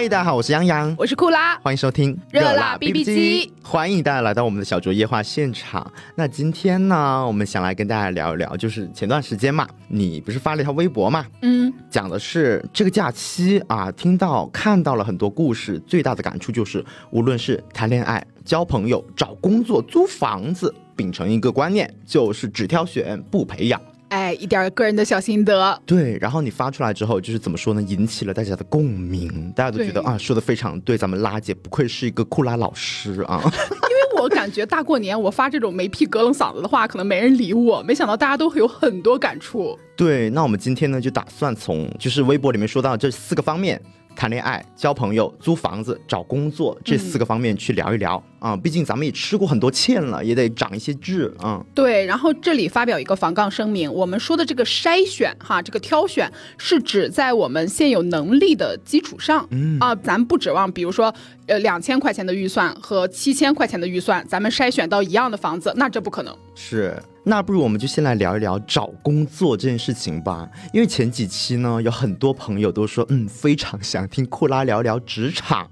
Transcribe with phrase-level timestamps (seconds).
[0.00, 5.92] 嗨，大家好，我是杨洋，我是库拉，欢迎收听热辣 BB 机，欢迎大家来到我们的小卓夜话现场。
[6.14, 23.78] 那今天呢，我们想来跟大家聊一聊，就是前段时间嘛，你不是发了一条微博嘛，嗯，讲的是这个假期啊，听到看到了很多故事，最大的感触就是，无论是谈恋爱、交朋友、找工作、租房子，秉承一个观念，就是只挑选不培养。
[24.10, 25.82] 哎，一点个人的小心得。
[25.86, 27.80] 对，然后你发出来之后，就是怎么说呢？
[27.82, 30.98] 引起了大家的共鸣，大家都觉得啊，说的非常对。
[30.98, 33.40] 咱们拉姐不愧是一个库拉老师啊。
[33.42, 37.82] 因为我感觉大过年我发这种没屁隔冷嗓子的话，可能没人理我。
[37.82, 39.78] 没想到大家都会有很多感触。
[39.96, 43.80] 对，那我们今天呢，就打算从就是微博里面说到这四个方面。
[44.14, 51.64] 谈恋爱、交朋友、租房子、找工作这四个方面去聊一聊啊，毕竟咱们也吃过很多欠了，也得长一些智啊。
[51.74, 61.14] 对，然后这里发表一个防杠声明，我们说的这个筛选哈，这个挑选是指在我们现有能力的基础上，嗯啊，咱不指望比如说
[61.46, 66.36] 呃两千块钱的预算和七千块钱的预算，咱们筛选到一样的房子，那这不可能。
[66.54, 66.94] 是。
[67.24, 75.68] 那不如我们就先来聊一聊找工作这件事情吧，因为前几期呢，有很多朋友都说，嗯，非常想听库拉聊聊职场。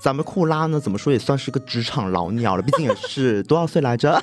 [0.00, 4.20] 咱们库拉呢，怎么说也算是个职场老鸟了，毕竟也是多少岁来着？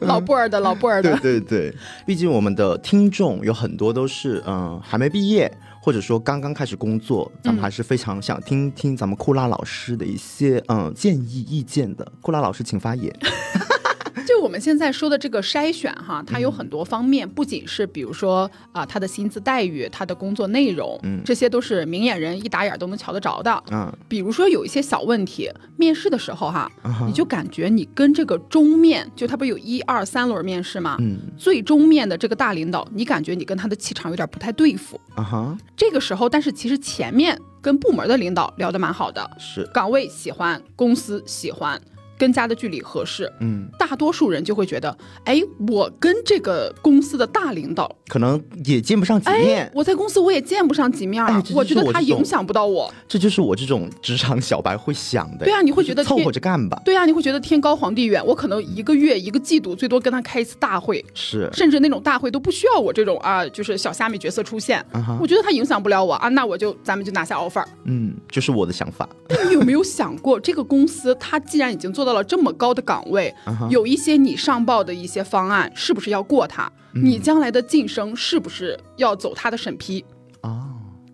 [0.00, 1.16] 老布尔的老布尔的。
[1.18, 1.74] 对对对，
[2.06, 12.12] 毕竟我们的听众有很多都是嗯还没毕业，或者说刚刚开始工作，咱们还是非常想听听咱们库拉老师的一些嗯建议意见的。
[12.20, 13.12] 库拉老师，请发言。
[14.26, 23.62] 就我们现在说的这个筛选哈，它有很多方面，不仅是比如说啊，他的薪资待遇、他的工作内容，嗯，这些都是明眼人一打眼都能瞧得着的。
[23.70, 26.70] 嗯，比如说有一些小问题，面试的时候哈，
[27.06, 30.96] 你就感觉你跟这个中面，就他不有一二三轮面试吗？
[31.00, 35.00] 嗯，最终面的这个大领导，你感觉你跟他的气场有点不太对付。
[35.14, 41.80] 啊哈，这个时候，但是其实前面跟部门的领导聊得蛮好的，是岗位喜欢，公司喜欢。
[42.18, 51.24] 跟家的距离合适，嗯，大多数人就会觉得，哎，我跟这个公司的大领导可能也见不上几面，我在公司我也见不上几面，
[51.54, 55.44] 我觉得他影响不到我，这就是我这种职场小白会想的。
[55.44, 56.82] 对啊，你会觉得凑合着干吧。
[56.84, 64.84] 对啊，你会觉得天高皇帝远，我可能一个月一个季度最多跟他开一次大会，是，甚至那种大会都不需要我这种啊，就是小虾米角色出现，
[65.20, 67.64] 我觉得他影响不了我啊，那我就咱们就拿下 offer。
[67.84, 69.08] 嗯，就是我的想法。
[69.46, 73.34] 你有没有想过，这个公司他既然已经做到了这么高的岗位，
[73.68, 76.72] 有一些你上报的一些方案，是不是要过他？
[76.94, 80.02] 你将来的晋升是不是要走他的审批？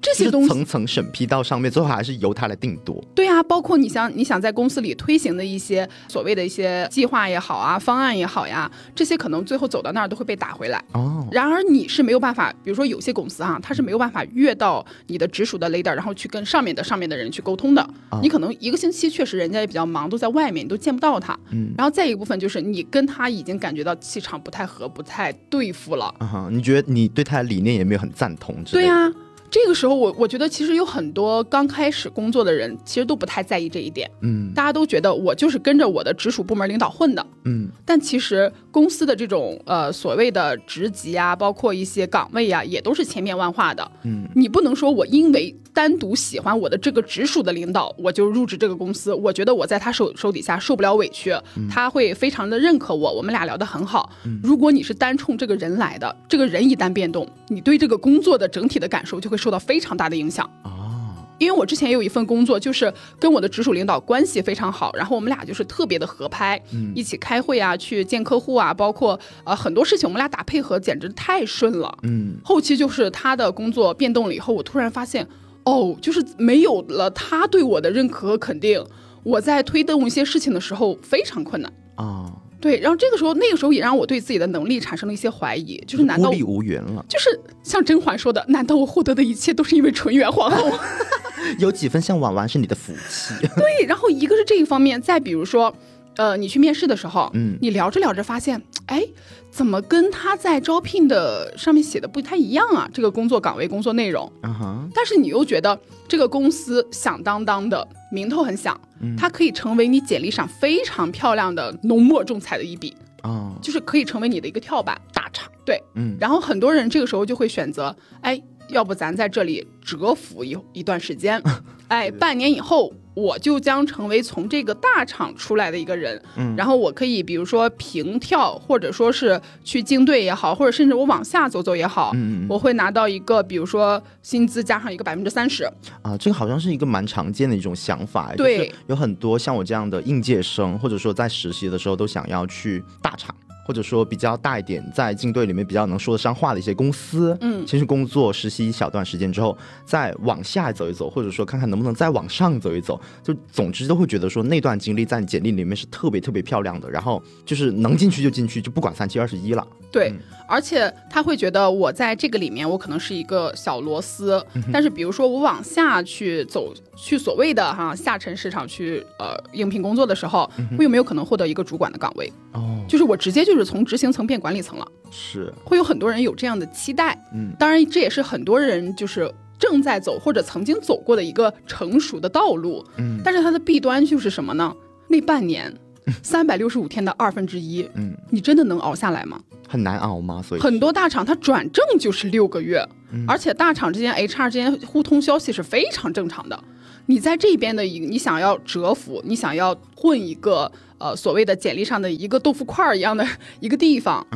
[0.05, 3.03] 这些东西层层审批到上面，最后还是由他来定夺。
[3.15, 10.85] 对啊，包括你想你想在公司里推行的一些所谓的一些计划也好啊，方案也好呀，这些可能最后走到那儿都会被打回来。
[10.93, 11.27] 哦。
[11.33, 17.89] 然而你是没有办法，比如说有些公司哈，他是没有办法越到你的直属的 leader，然后去跟上面的上面的人去沟通的。
[18.21, 21.39] 你可能一个星期确实人家也比较忙，都在外面，你都见不到他。
[21.51, 21.73] 嗯。
[21.79, 26.15] 然后再一部分就是你跟他已经感觉到气场不太合，不太对付了。
[26.19, 28.55] 啊哈，你觉得你对他的理念也没有很赞同？
[28.65, 29.11] 对呀。
[29.55, 34.11] 这个时候，我我觉得其实有很多刚开始工作的人，其实都不太在意这一点。
[34.21, 37.25] 嗯，大家都觉得我就是跟着我的直属部门领导混的。
[37.45, 43.89] 嗯，但其实公司的这种呃所谓的职级啊，包括一些岗位啊，也都是千变万化的。
[44.03, 49.15] 嗯，你不能说我因为单独喜欢我的这个直属的领导，我就入职这个公司。
[49.15, 51.33] 我觉得我在他手手底下受不了委屈，
[51.71, 54.11] 他会非常的认可我，我们俩聊得很好。
[54.43, 59.39] 如果你是单冲这个人来的，这个人一旦变动，你对这个工作的整体的感受就会。
[59.45, 75.29] 受到非常大的影响哦，因为我之前也有一份工作，就是跟我的直属领导关系非常好，然后我们俩就是特别的合拍，嗯，一起开会啊，去见客户啊，包括呃很多事情，我们俩打配合简直太顺了，嗯，后期就是他的工作变动了以后，我突然发现，
[75.65, 78.83] 哦，就是没有了他对我的认可和肯定，
[79.23, 82.33] 我在推动一些事情的时候非常困难啊。
[82.65, 87.05] 对，然后这个时候，那个时候也让我对自己的能力产生了一些怀疑，就是难道孤立无援了？
[87.07, 90.73] 就是像甄嬛说的，难道我获得的一切都是因为纯元皇后？
[91.61, 93.35] 有几分像婉婉是你的福气。
[93.55, 95.77] 对，然后一个是这一方面，再比如说，
[96.17, 99.07] 呃，你去面试的时候，嗯，你聊着聊着发现，哎，
[99.51, 102.89] 怎么跟他在招聘的上面写的不太一样啊？
[102.95, 105.79] 这个工作岗位、工作内容，嗯哼，但是你又觉得
[106.09, 107.87] 这个公司响当当的。
[108.11, 108.81] 名头很响，
[109.17, 115.51] 它可以成为你简历上非常漂亮的浓墨重彩的一笔啊，就是可以成为你的一个跳板大厂。
[115.65, 121.43] 对，嗯，然后很多人这个时候就会选择，哎，要不咱在这里蛰伏一一段时间，
[121.89, 135.65] 哎，半年以后我就将成为从这个大厂出来的一个人，嗯，然后我可以比如说平跳，或者说是去竞队也好，或者甚至我往下走走也好，嗯，我会拿到一个比如说薪资加上一个百分之三十。
[136.03, 143.35] 啊，这个好像是一个蛮常见的一种想法，对，有很多像我这样的应届生，或者说在实习的时候都想要去大厂。
[143.65, 159.67] 或者说比较大一点，在竞队里面比较能说得上话的一些公司，嗯，先去工作实习一小段时间之后，再往下走一走，或者说看看能不能再往上走一走，就总之都会觉得说那段经历在简历里面是特别特别漂亮的，然后就是能进去就进去，就不管三七二十一了。
[159.91, 160.13] 对，
[160.49, 172.33] 而且他会觉得我在这个里面，我可能是一个小螺丝，但是比如说我往下去走，去所谓的哈下沉市场去呃应聘工作的时候，我有没有可能获得一个主管的岗位？
[172.55, 174.87] 哦，就是我直接就是从执行层变管理层了。
[175.11, 177.19] 是，会有很多人有这样的期待。
[177.33, 182.85] 嗯，当然这也是很多人就是正在走或者曾经走过的一个成熟的道路。
[182.97, 184.75] 嗯，但是它的弊端就是什么呢？
[185.09, 185.73] 那半年。
[186.23, 189.41] 三百六十五天的二分之一，嗯，你真的能熬下来吗？
[189.67, 190.43] 很难熬吗？
[190.47, 192.87] 所以很多大厂它转正就是六个月，
[193.27, 196.63] 而且大厂之间 HR 之间互通消息是非常正常的。
[197.07, 203.27] 你在这边的一，你想要蛰伏，你想要混一个呃所谓的简历上的一个豆腐块儿一样的
[203.61, 204.27] 一个地方，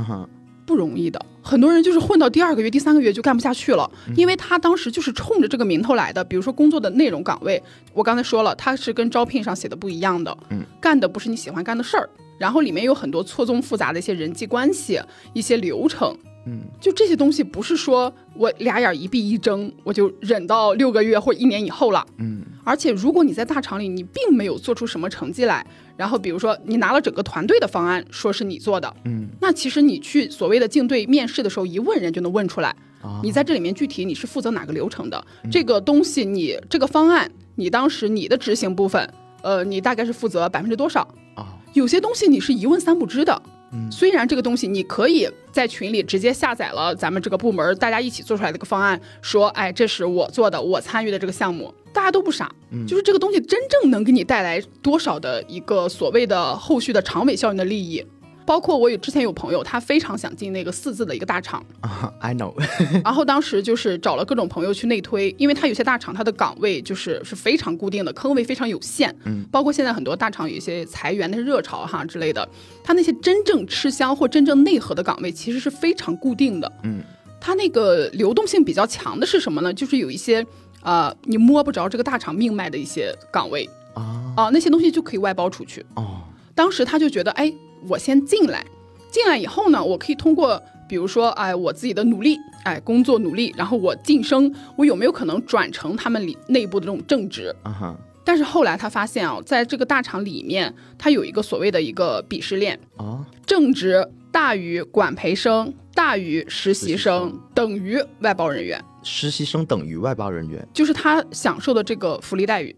[0.67, 1.25] 不容易的。
[1.41, 6.23] 很多人就是混到第二个月、第三个月就干不下去了，因为他当时就是冲着这个名头来的。
[6.23, 7.63] 比如说工作的内容岗位，
[7.95, 15.01] 我刚才说了，它是跟招聘上写的不一样的，嗯，干的不是你喜欢干的事儿，然后里面有很多错综复杂的一些人际关系、
[15.33, 16.15] 一些流程。
[16.49, 22.07] 嗯，就这些东西不是说我俩眼一闭一睁我就忍到六个月或一年以后了。
[22.17, 25.67] 嗯，而且如果你在大厂里你并没有做出什么成绩来，
[25.97, 32.75] 然后比如说你拿了整个团队的方案说是你做的，嗯，那其实你去所谓的竞对面试的时候一问人就能问出来，
[33.23, 39.13] 你在这里面具体你是负责哪个流程的，这个东西你这个方案你当时你的执行部分，
[39.43, 41.01] 呃，你大概是负责百分之多少
[41.35, 41.59] 啊？
[41.75, 43.43] 有些东西你是一问三不知的。
[43.91, 52.51] 虽然这个东西你可以在群里直接下载了咱们这个部门大家一起做出来的一个方案，说，哎，这是我做的，我参与的这个项目，大家都不傻，
[52.87, 58.05] 就是这个东西真正能给你带来多少的一个所谓的后续的长尾效应的利益。
[58.49, 62.55] 包括我有之前有朋友，他非常想进那个四字的一个大厂啊， I know。
[63.05, 69.15] 然后当时就是找了各种朋友去内推，因为他有些大厂他的岗位就是是非常固定的，坑位非常有限。
[69.27, 72.49] 嗯，包括现在很多大厂有一些裁员的热潮哈之类的，
[72.83, 76.73] 他那些真正吃香或真正内核的岗位其实是非常固定的。
[76.85, 77.03] 嗯，
[77.39, 79.71] 他那个流动性比较强的是什么呢？
[79.75, 80.43] 就是有一些
[80.83, 85.85] 呃你摸不着这个大厂命脉的一些岗位啊啊那些东西就可以外包出去。
[85.97, 86.23] 哦，
[86.55, 87.53] 当时他就觉得哎。
[87.87, 88.65] 我先进来，
[89.11, 97.55] 进来以后呢，我可以通过，比如说，哎，我自己的努力，哎，工作努力，然后我晋升，我有没有可能转成他们里内部的这种正职？
[97.63, 97.97] 啊哈。
[98.25, 108.83] 但是后来他发现啊，在这个大厂里面，他有一个所谓的一个鄙视链啊，正职大于管培生，大于实习生，等于外包人员。
[109.03, 112.77] 实习生等于外包人员，就是他享受的这个福利待遇。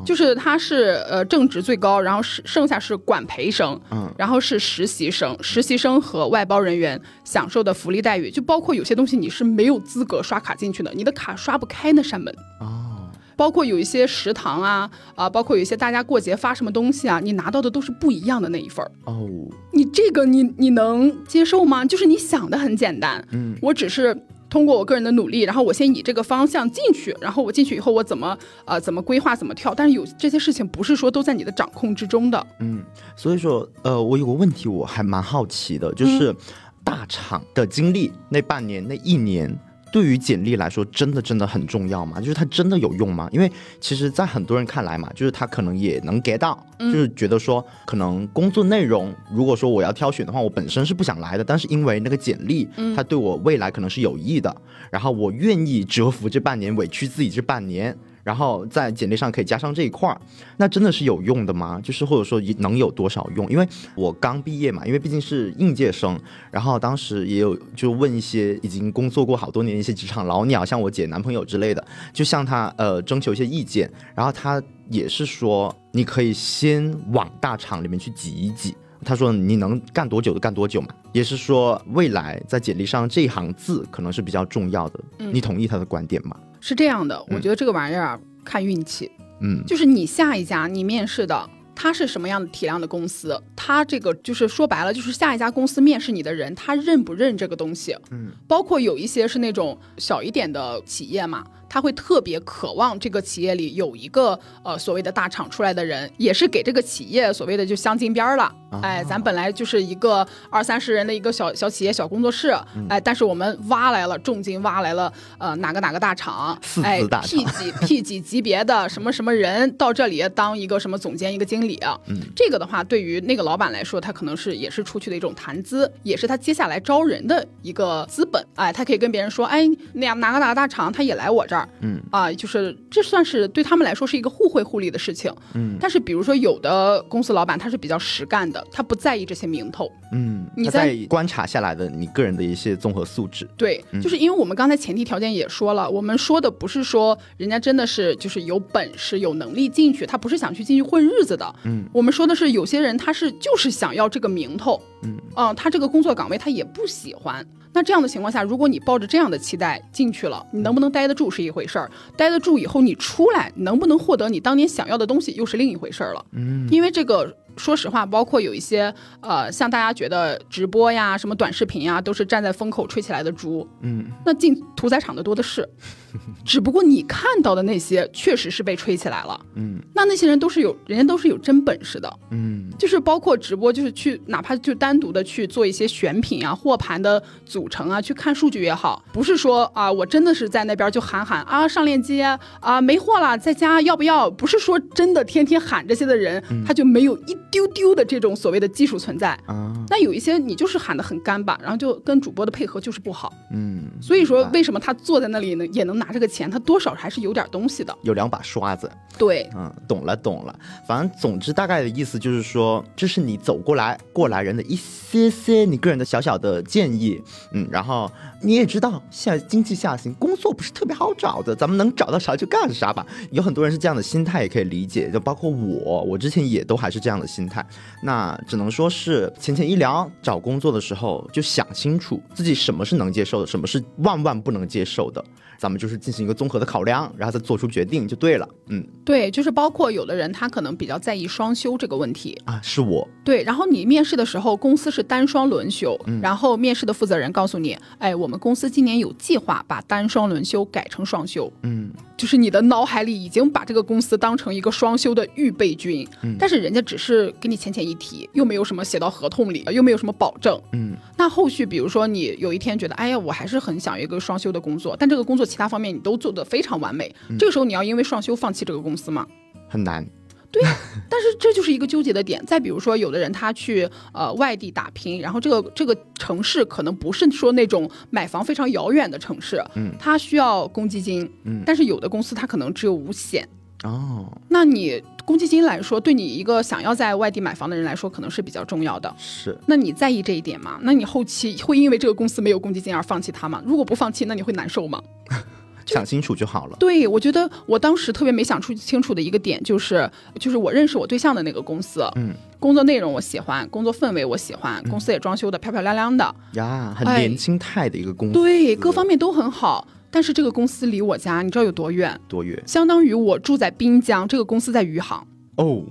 [0.00, 12.34] 哦，就是他是呃正职最高，然后是剩下是管培生，嗯，然后是实习生，实习生和外包人员享受的福利待遇，就包括有些东西你是没有资格刷卡进去的，你的卡刷不开那扇门。
[12.60, 18.90] 哦，包括有一些食堂啊啊，包括有一些大家过节发什么东西啊，你拿到的都是不一样的那一份儿。
[19.04, 19.28] 哦，
[19.72, 21.84] 你这个你你能接受吗？
[21.84, 24.16] 就是你想的很简单，嗯，我只是。
[24.50, 32.46] 通过我个人的努力，然后我先以这个方向进去，然后我进去以后我怎么呃怎么规划怎么跳，但是有这些事情不是说都在你的掌控之中的。
[32.58, 32.82] 嗯，
[33.16, 36.34] 所以说呃我有个问题我还蛮好奇的，就是
[36.82, 39.56] 大厂的经历那半年那一年。
[39.92, 42.20] 对于简历来说，真的真的很重要吗？
[42.20, 43.28] 就是它真的有用吗？
[43.32, 54.54] 因为其实，在很多人看来嘛，就是他可能也能 get 到，就是觉得说，可能工作内容，如果说我要挑选的话，我本身是不想来的，但是因为那个简历，它对我未来可能是有益的，
[54.90, 57.96] 然后我愿意蛰伏这半年，委屈自己这半年。
[58.30, 60.16] 然后在简历上可以加上这一块儿，
[60.56, 61.80] 那真的是有用的吗？
[61.82, 63.44] 就是或者说能有多少用？
[63.50, 66.16] 因为我刚毕业嘛，因为毕竟是应届生，
[66.48, 86.36] 然后当时也有就问一些已经工作过好多年一些职场老鸟，像我姐男朋友之类的，就向他呃征求一些意见，然后他也是说你可以先往大厂里面去挤一挤，他说你能干多久就干多久嘛，也是说未来在简历上这一行字可能是比较重要的，你同意他的观点吗？
[86.60, 101.44] 是这样的，我觉得这个玩意儿看运气，嗯，就是你下一家你面试的，他是什么样的体量的公司，他这个就是说白了，就是下一家公司面试你的人，他认不认这个东西，嗯，包括有一些是那种小一点的企业嘛。
[101.70, 108.52] 他会特别渴望这个企业里有一个呃所谓的大厂出来的人，也是给这个企业所谓的就镶金边了。
[108.82, 112.54] 哎，咱本来就是一个二三十人的一个小小企业、小工作室，
[112.88, 121.98] 哎，但是我们挖来了重金挖来了呃哪个哪个大厂，哎，P 几 P 几级别的什么什么人到这里当一个什么总监、一个经理啊。
[122.34, 128.44] 这个的话，对于那个老板来说，他可能是也是出去的一种谈资，也是他接下来招人的一个资本。
[128.54, 135.32] 哎，他可以跟别人说，哎，那样哪个哪个大厂他也来我这儿，嗯啊，就是这算是对他们来说是一个互惠互利的事情。
[135.54, 138.64] 嗯，但是比如说有的公司老板他是比较实干的。
[138.72, 157.44] 他不在意这些名头，嗯，你在观察下来的你个人的一些综合素质，对，就是因为我们刚才前提条件也说了，我们说的不是说人家真的是就是有本事有能力进去，他不是想去进去混日子的，嗯，我们说的是有些人他是就是想要这个名头，嗯，啊，他这个工作岗位他也不喜欢。
[157.72, 166.24] 那这样的情况下，如果你抱着这样的期待进去了，你能不能待得住是一回事儿，待得住以后你出来能不能获得你当年想要的东西又是另一回事儿了。
[166.32, 173.68] 嗯，因为这个说实话，包括有一些呃，像大家觉得直播呀、什么短视频呀，都是站在风口吹起来的猪。
[173.82, 175.68] 嗯，那进屠宰场的多的是。
[176.44, 194.28] 只不过你看到的那些确实是被吹起来了，嗯，那那些人都是有，人家都是有真本事的，嗯，就是包括直播，就是去哪怕就单独的去做一些选品啊、货盘的组成啊，去看数据也好，不是说啊，我真的是在那边就喊喊啊上链接啊没货了在家要不要？
[194.28, 199.72] 不是说真的天天喊这些的人，他就没有一丢丢的这种所谓的技术存在啊。
[199.88, 206.00] 那有一些你就是喊的很干巴，然后就跟主播的配合就是不好，嗯，所以说为什么他坐在那里呢也能。
[206.00, 208.90] 拿这个钱，他多少还是有点东西的，有两把刷子。
[209.18, 210.58] 对，嗯，懂了懂了。
[210.88, 217.20] 反正总之大概的意思就是说，这是你走过来过来人的一些些你个人的小小的建议。
[217.52, 223.06] 嗯，然后你也知道，现在经济下行，工作不是特别好找的，咱们能找到啥就干啥吧。
[223.30, 225.10] 有很多人是这样的心态，也可以理解。
[225.10, 227.64] 就包括我，我之前也都还是这样的心态。
[228.02, 235.24] 那只能说是浅浅一聊，找工作的时候就想清楚自己什么是能接受的，什么是万万不能接受的。
[235.58, 238.48] 咱们就是进行一个综合的考量，然后再做出决定就对了。
[238.68, 243.06] 嗯，对，就是包括有的人他可能比较在意双休这个问题啊，是我。
[243.22, 251.52] 对，然后你面试的时候，公司是单双轮休，然后面试的负责人告诉你，哎，我们公司今年有计划把单双轮休改成双休。
[251.62, 251.90] 嗯。
[252.16, 260.60] 就是你的脑海里已经把这个公司当成一个双休的预备军，嗯但是人家只是给你浅浅一提，又没有什么写到合同里，又没有什么保证。
[260.72, 269.26] 嗯，那后续比如说你有一天觉得，哎呀，我还是很想一个双休的工作，但这个工作其他方面你都做得非常完美，这个时候你要因为双休放弃这个公司吗？
[269.68, 270.04] 很难。
[270.52, 270.76] 对呀，
[271.08, 272.44] 但是这就是一个纠结的点。
[272.44, 283.48] 再比如说，有的人他去呃外地打拼，然后这个这个城市可能不是说那种买房非常遥远的城市，嗯，他需要公积金，嗯，但是有的公司他可能只有五险，
[283.84, 289.14] 哦，那你公积金来说，对你一个想要在外地买房的人来说，可能是比较重要的。
[289.16, 290.80] 是，那你在意这一点吗？
[290.82, 293.62] 那你后期会因为这个公司没有公积金而放弃它吗？
[293.64, 295.00] 如果不放弃，那你会难受吗？
[295.86, 296.76] 想清楚就好了。
[296.80, 300.10] 对，我觉得我当时特别没想出清楚的一个点，就是
[300.40, 309.86] 就是我认识我对象的那个公司，嗯，工作内容我喜欢，工作氛围我喜欢，公司也装修的漂漂亮亮的呀，很年轻态的一个公司，对，各方面都很好。
[310.10, 312.18] 但是这个公司离我家，你知道有多远？
[312.28, 312.62] 多远？
[312.66, 315.26] 相当于我住在滨江，这个公司在余杭。
[315.56, 315.82] 哦。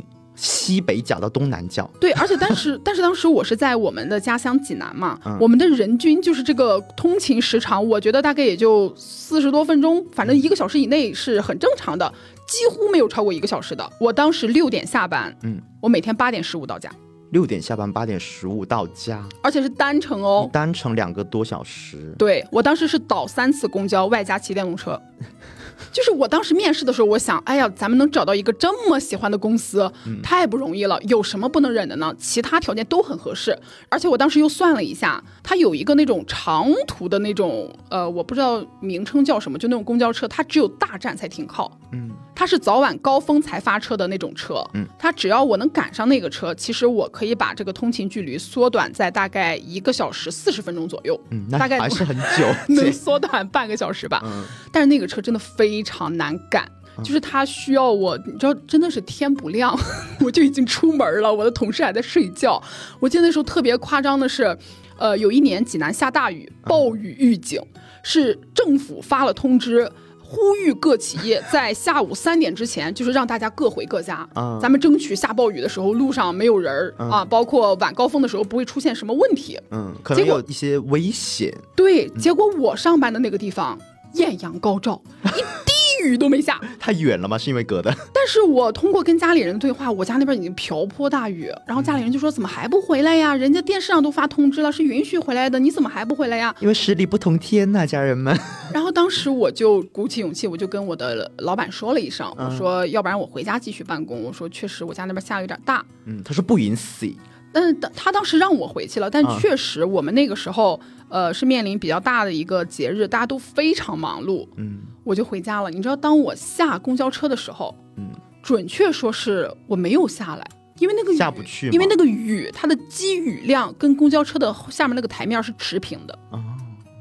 [0.42, 12.10] 西北角到东南角，对，而且当时， 但是当时我是在我们的家乡济南嘛，我们的人均就是这个通勤时长，我觉得大概也就四十多分钟，反正一个小时以内是很正常的，
[12.48, 13.86] 几乎没有超过一个小时的。
[14.00, 16.90] 我当时六点下班，嗯，我每天八点十五到家，
[17.32, 22.14] 六点下班，八点十五到家，而且是单程哦，单程两个多小时。
[22.18, 25.00] 对我当时是倒三次公交，外加骑电动车。
[25.94, 29.90] 就是我当时面试的时候，我想，哎呀，咱们能找到一个这么喜欢的公司，
[30.22, 31.02] 太不容易了。
[31.04, 32.14] 有什么不能忍的呢？
[32.18, 33.58] 其他条件都很合适，
[33.88, 41.72] 而且我当时又算了一下，它有一个那种长途的那种，呃，我不知道名称叫什么，就那种公交车，它只有大站才停靠。
[41.94, 42.12] 嗯。
[42.40, 56.66] 它是早晚高峰才发车的那种车，嗯，它只要我能赶上那个车，其实我可以把这个通勤距离缩短在大概一个小时四十分钟左右，嗯，大概还是很 久，能缩短半个小时吧，嗯，但是那个车真的非常难赶，
[57.04, 59.78] 就是它需要我，你知道，真的是天不亮
[60.24, 62.64] 我就已经出门了，我的同事还在睡觉，
[63.02, 64.58] 我记得那时候特别夸张的是，
[64.98, 67.62] 呃，有一年济南下大雨，暴雨预警，
[68.02, 69.92] 是政府发了通知。
[70.30, 74.30] 呼吁各企业在下午三点之前，就是让大家各回各家。
[74.62, 79.60] 咱们争取下暴雨的时候路上没有人儿啊，包括晚高峰的时候不会出现什么问题。
[79.72, 81.52] 嗯，可能有一些危险。
[81.76, 83.76] 对，结果我上班的那个地方
[84.14, 86.60] 艳阳高照， 一滴雨都没下。
[86.80, 87.38] 太远了吗？
[87.38, 87.94] 是因为隔的？
[88.14, 93.36] 但是我通过跟家里人对话，我家那边已经瓢泼大雨，然后家里人就说：“怎么还不回来呀？
[93.36, 98.38] 人家电视上都发通知了，是允许回来的，你怎么还不回来呀？”因为十里不同天呐，家人们。
[98.74, 107.18] 然后当时我就鼓起勇气，我就跟我的老板说了一声，我说：“要不然我回家继续办公。”我说：“确实我家那边下有点大。”嗯，他说不允许。
[107.52, 110.80] 但是他当时让我回去了，但确实我们那个时候，
[111.10, 115.72] 呃，是面临比较大的一个节日，大家都非常忙碌，嗯，我就回家了。
[115.72, 118.12] 你知道，当我下公交车的时候，嗯，
[118.44, 126.40] 准确说是我没有下来，因为那个下不去，因为那个雨，它的积雨量跟公交车的下面那个台面是持平的，哦，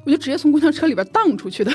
[0.07, 1.71] 我就直接从公交车里边荡出去的。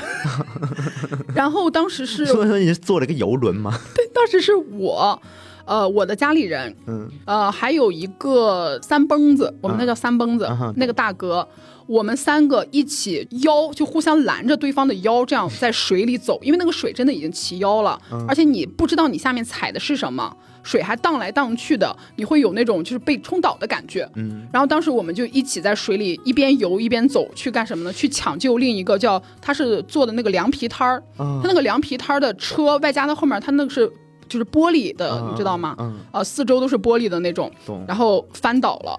[1.32, 3.78] 然后当时是，所以说你是坐了一个游轮吗？
[3.94, 5.22] 对，当时是我。
[5.66, 11.46] 呃，我的家里人，嗯，呃，还有一个三蹦子，我们那叫三蹦子，那个大哥，
[11.86, 27.92] 我们三个一起腰就互相拦着对方的腰，这样在水里走，因为那个水真的已经齐腰了，而且你不知道你下面踩的是什么，水还荡来荡去的，你会有那种就是被冲倒的感觉，嗯，然后当时我们就一起在水里一边游一边走，去干什么呢？
[27.92, 33.90] 去抢救另一个叫他是做的那个凉皮摊儿，他那个凉皮摊儿的车外加他后面他那个是。
[34.28, 35.74] 就是玻璃的，你知道吗？
[35.78, 37.50] 嗯，啊，四周都是玻璃的那种，
[37.86, 38.98] 然后翻倒了，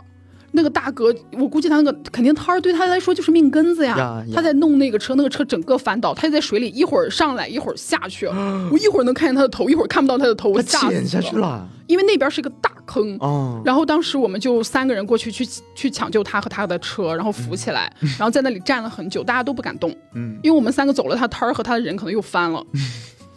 [0.51, 4.23] 那个大哥，我估计他那个肯定摊儿对他来说就是命根子呀。
[4.33, 8.25] 他在弄那个车，那个车整个翻倒，他就在水里一会儿上来一会儿下去，
[8.71, 11.67] 我一会儿能看见他的头，一会儿看不到他的头，我吓死下去了。
[11.87, 13.15] 因为那边是个大坑，
[13.63, 22.65] 然后当时我们就三个人过去去去抢救他和他的车，然后扶起来， 然后在那里站了很久，大家都不敢动，嗯，因为我们三个走了，他摊儿和他的人可能又翻了，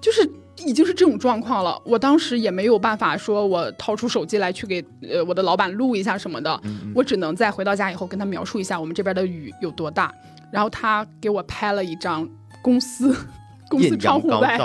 [0.00, 0.30] 就是。
[0.66, 6.60] 已经是这种状况了，我当时也没有办法说，我掏出手机来去给呃我的老板录一下什么的，
[6.94, 10.12] 我只能在回到家以后跟他描述一下我们这边的雨有多大，
[10.50, 12.28] 然后他给我拍了一张
[12.62, 13.16] 公司
[13.70, 14.58] 公司窗户外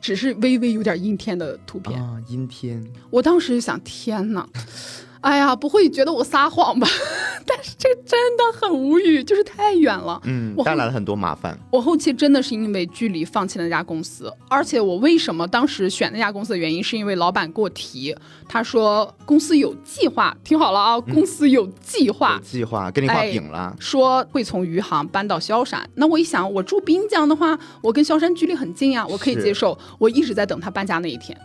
[0.00, 2.00] 只是微微有点阴天的图片。
[2.00, 4.46] 啊，阴天，我当时就想，天哪。
[5.26, 6.86] 哎呀，不会觉得我撒谎吧？
[7.44, 11.58] 但是这真的很无语，就是太远了，嗯，带来了很多麻烦。
[11.72, 18.14] 我后期真的是因为距离放弃了那家公司，而且我为什么当时选那家公司的原因，是因为老板给我提，
[18.48, 25.88] 他说公司有计划，听好了啊，公司有计划，计划给你画饼了，说会从余杭搬到萧山。
[25.94, 29.76] 那我一想，我住滨江的话，我跟萧山距离很近呀，我可以接受。
[29.98, 31.36] 我一直在等他搬家那一天。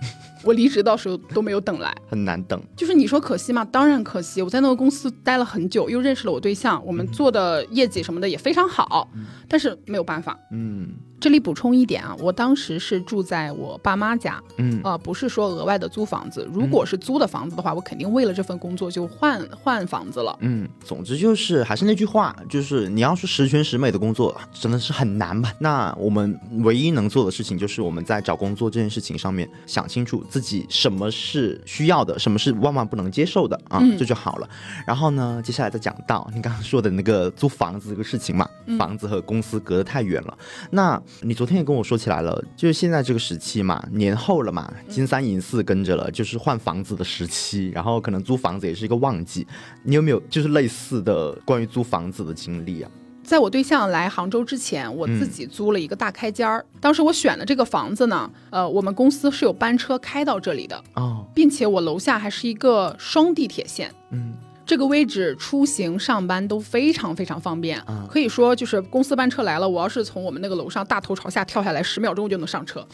[0.44, 2.62] 我离职到时候都没有等来，很难等。
[2.76, 3.64] 就是你说可惜吗？
[3.66, 4.42] 当然可惜。
[4.42, 9.10] 我在那个公司待了很久，又认识了我对象，我们做的业绩什么的也非常好，
[9.48, 10.38] 但是没有办法。
[10.52, 10.90] 嗯。
[11.22, 16.50] 这里补充一点啊，我当时是住在我爸妈家，嗯，呃，不是说额外的租房子。
[16.52, 20.36] 如果是租的房子的话，我肯定为了这份工作就换换房子了。
[20.42, 25.54] 嗯，总之就是还是那句话，就是你要说十全十美的工作真的是很难吧？
[25.60, 34.50] 那我们唯一能做的事情就是我们在找工作这件事情上面想清楚自己什么是需要的，什么是万万不能接受的啊，这就好了。
[34.88, 40.36] 然后呢，接下来再讲到你刚刚说的那个租房子这个事情嘛，房子和公司隔得太远了，
[40.72, 41.00] 那。
[41.20, 49.46] 你昨天也跟我说起来了，就是现在这个时期嘛，年后了嘛，金三银四跟着了，就是换房子的时期，然后可能租房子也是一个旺季。
[49.84, 52.90] 你有没有就是类似的关于租房子的经历啊？
[53.24, 56.66] 在我对象来杭州之前，我自己租了一个大开间儿。
[56.80, 64.34] 当时我选的这个房子呢，呃，我们公司是有班车开到这里的哦，并且我楼下还是一个双地铁线，嗯。
[64.66, 72.88] 这个位置出行上班都非常非常方便，可以说就是公司班车来了，我要是从我们那个楼上大头朝下跳下来，十秒钟就能上车，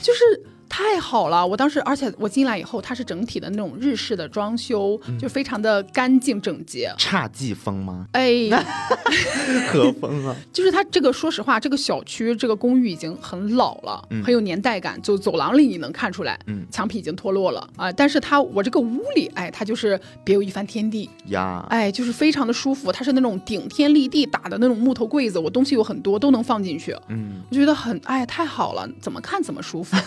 [0.00, 0.42] 就是。
[0.72, 1.46] 太好了！
[1.46, 6.90] 我当时，而且我进来以后，它是整体的那种日式的装修，就非常的干净整洁。
[6.96, 8.06] 侘寂风吗？
[8.12, 8.48] 哎，
[9.68, 10.34] 和风啊？
[10.50, 15.00] 就是它这个，说实话，这个小区这个公寓已经很老了，很有年代感。
[15.02, 17.92] 就走廊里你能看出来，嗯，墙皮已经脱落了啊。
[17.92, 21.66] 但是它我这个屋里，哎，它就是别有一番天地呀。
[21.68, 22.90] 哎，就是非常的舒服。
[22.90, 26.96] 它是那种顶天立地打的那种木头柜子，我东西有很多都能放进去。
[27.08, 29.94] 嗯，我觉得很哎，太好了，怎么看怎么舒服。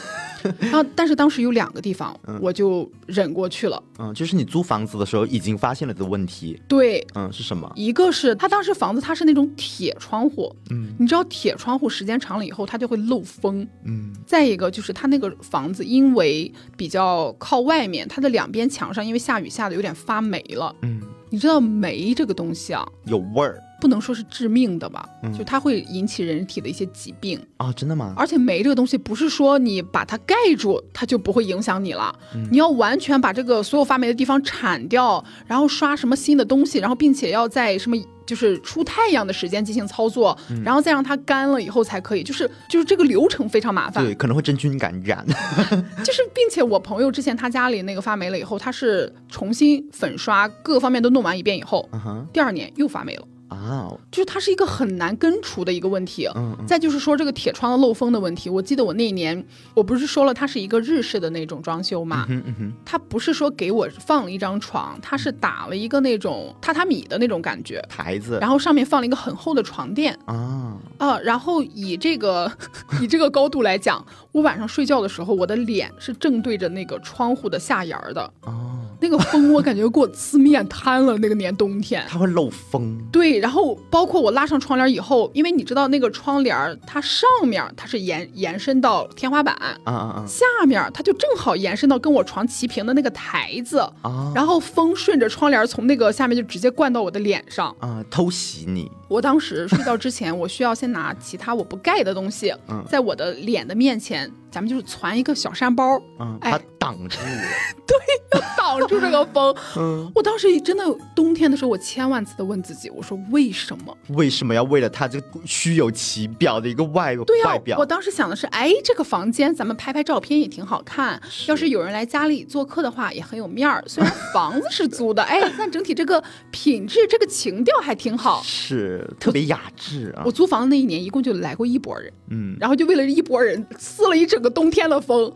[0.59, 3.81] 然后，但是当时有两个地方，我就忍过去了。
[3.97, 6.59] 嗯，就是你租房子的时候已经发现了的问题。
[6.67, 7.71] 对，嗯，是什么？
[7.75, 14.13] 一个是他当时房子它是那种铁窗户，嗯，你知道铁窗户时间长了以后它就会漏风，嗯。
[14.25, 21.01] 再一个就是他那个房子因为比较靠外面，它的两边墙上因为下雨下的有点发霉了，嗯。
[21.31, 23.61] 你知道霉这个东西啊，有味儿。
[23.85, 28.15] 不能说是致命的吧，就它会引起人体的一些疾病啊，真的吗？
[28.17, 32.11] 而且煤这个东西不是说你把它盖住，它就不会影响你了，
[32.49, 37.95] 你要完全把这个所有发霉的地方铲掉，然后刷什么新的东西，然后并且要在什么。
[38.25, 42.23] 就是出太阳的时间进行操作，然后再让它干了以后才可以。
[42.23, 45.23] 就是就是这个流程非常麻烦，对，可能会真菌感染。
[46.03, 51.87] 就是，并且我朋友之前他家里那个发霉了以后，他是重新粉刷各方面都弄完一遍以后，
[52.33, 53.27] 第二年又发霉了。
[53.55, 56.27] 啊，就是它是一个很难根除的一个问题。
[56.35, 58.49] 嗯，再就是说这个铁窗的漏风的问题。
[58.49, 62.25] 我记得我那一年，我不是说了它是一个日式的那种装修嘛？
[62.29, 70.17] 嗯嗯它不是说给我放了一张床，它是打了一个那种榻榻米的那种感觉台子，然后上面放了一个很厚的床垫。
[70.25, 72.51] 啊啊，然后以这个
[73.01, 78.31] 以这个高度来讲，我晚上睡觉的时候，我的脸是正对着那个窗户的下沿的。
[78.41, 78.84] 哦。
[78.99, 81.17] 那个风我感觉给我呲面瘫了。
[81.17, 82.99] 那个年冬天，它会漏风。
[83.11, 98.91] 对，然后包括我拉上窗帘以后，因为你知道那个窗帘它上面它是延延伸到天花板，啊啊啊，下面它就正好延伸到跟我床齐平的那个台子，啊，然后风顺着窗帘从那个下面就直接灌到我的脸上，啊，偷袭你。
[99.07, 102.53] 我当时睡觉之前，我需要先拿其他我不盖的东西，
[102.89, 104.31] 在我的脸的面前。
[104.55, 107.17] 咱们就是攒一个小山包，嗯，它挡住，
[107.85, 109.53] 对，要挡住这个风。
[109.75, 113.97] 嗯，我当时真的冬天的时候，我千万次的问自己，我说为什么？
[114.15, 117.77] 为什么要为了它这个虚有其表的一个外外表？
[117.77, 123.83] 我当时想的是，哎，这个房间咱们拍拍照片也挺好看，要是有人来家里做客的话，也很有面儿。
[123.85, 130.23] 虽然房子是租的， 哎，但整体这个品质、这个情调还挺好，是特别雅致啊。
[130.25, 134.44] 我租房的那一年，一共就来过一拨人，嗯，然后就为了一拨人撕了一整。
[134.49, 135.31] 冬天的风，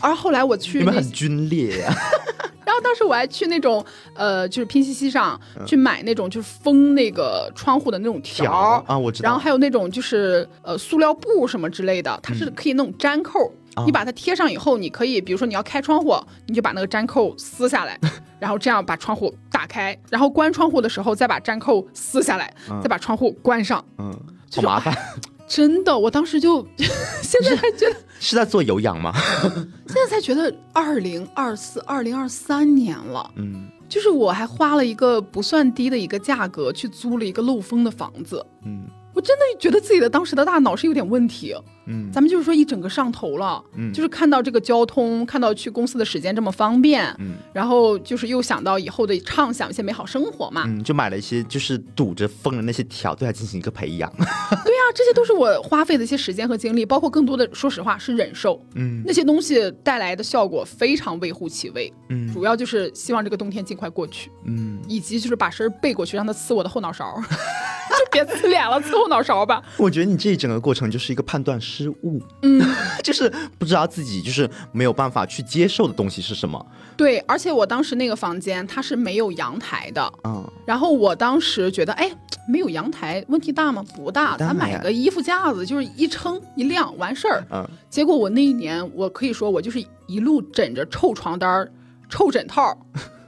[0.00, 1.94] 而后来我去，你们很皲裂呀。
[2.64, 3.82] 然后当时我还去那种
[4.14, 9.26] 呃，就是拼夕夕上去买那种就是封那个窗户的那种条啊，我知道。
[9.26, 13.50] 然后还有那种就是呃塑料布什么之类的，它是可以那种粘扣，
[13.86, 16.14] 你把它贴上以后，你可以比如说你要开窗户，
[16.46, 17.98] 你就把那个粘扣撕下来，
[18.38, 23.82] 然后这样把窗户打开，然后关窗户的时候再把粘扣撕下来，再把窗户关上。
[23.96, 24.14] 嗯，
[24.54, 24.94] 好麻烦。
[25.48, 26.66] 真的，我当时就
[27.22, 29.12] 现在还觉得是在做有氧吗？
[29.88, 38.84] 现在才觉得二零二四、二零二三年了，嗯，就是我还花了一个不算低的一个价格去租了一个漏风的房子，嗯。
[39.14, 41.52] 我真的觉得自己的当时的大脑是有点问题，
[41.88, 67.20] 嗯，咱们就是说一整个上头了，嗯，就是看到这个交通，看到去公司的时间这么方便，嗯，然后就是又想到以后的畅想一些美好生活嘛，嗯，就买了一些就是堵着风的那些条，对它进行一个培养， 对呀，这些都是我花费的一些时间和精力，包括更多的，说实话是忍受，嗯，那些东西带来的效果非常微乎其微，嗯，主要就是希望这个冬天尽快过去，嗯，以及就是把身背过去，让它刺我的后脑勺。
[67.98, 69.60] 就别刺脸了，刺后脑勺吧。
[69.76, 72.60] 我觉得你这一整个过程就是一个判断失误，嗯，
[73.04, 76.64] 就是不知道自己就是没有办法去接受的东西是什么。
[76.96, 82.10] 对，而且我当时那个房间它是没有阳台的，嗯，然后我当时觉得，哎，
[82.48, 83.84] 没有阳台问题大吗？
[83.94, 87.44] 不大，咱买个衣服架子，就是一撑一晾完事儿。
[87.50, 91.70] 嗯，结果我那一年，我可以说我就是一路枕着臭床单儿。
[92.10, 92.74] 臭枕套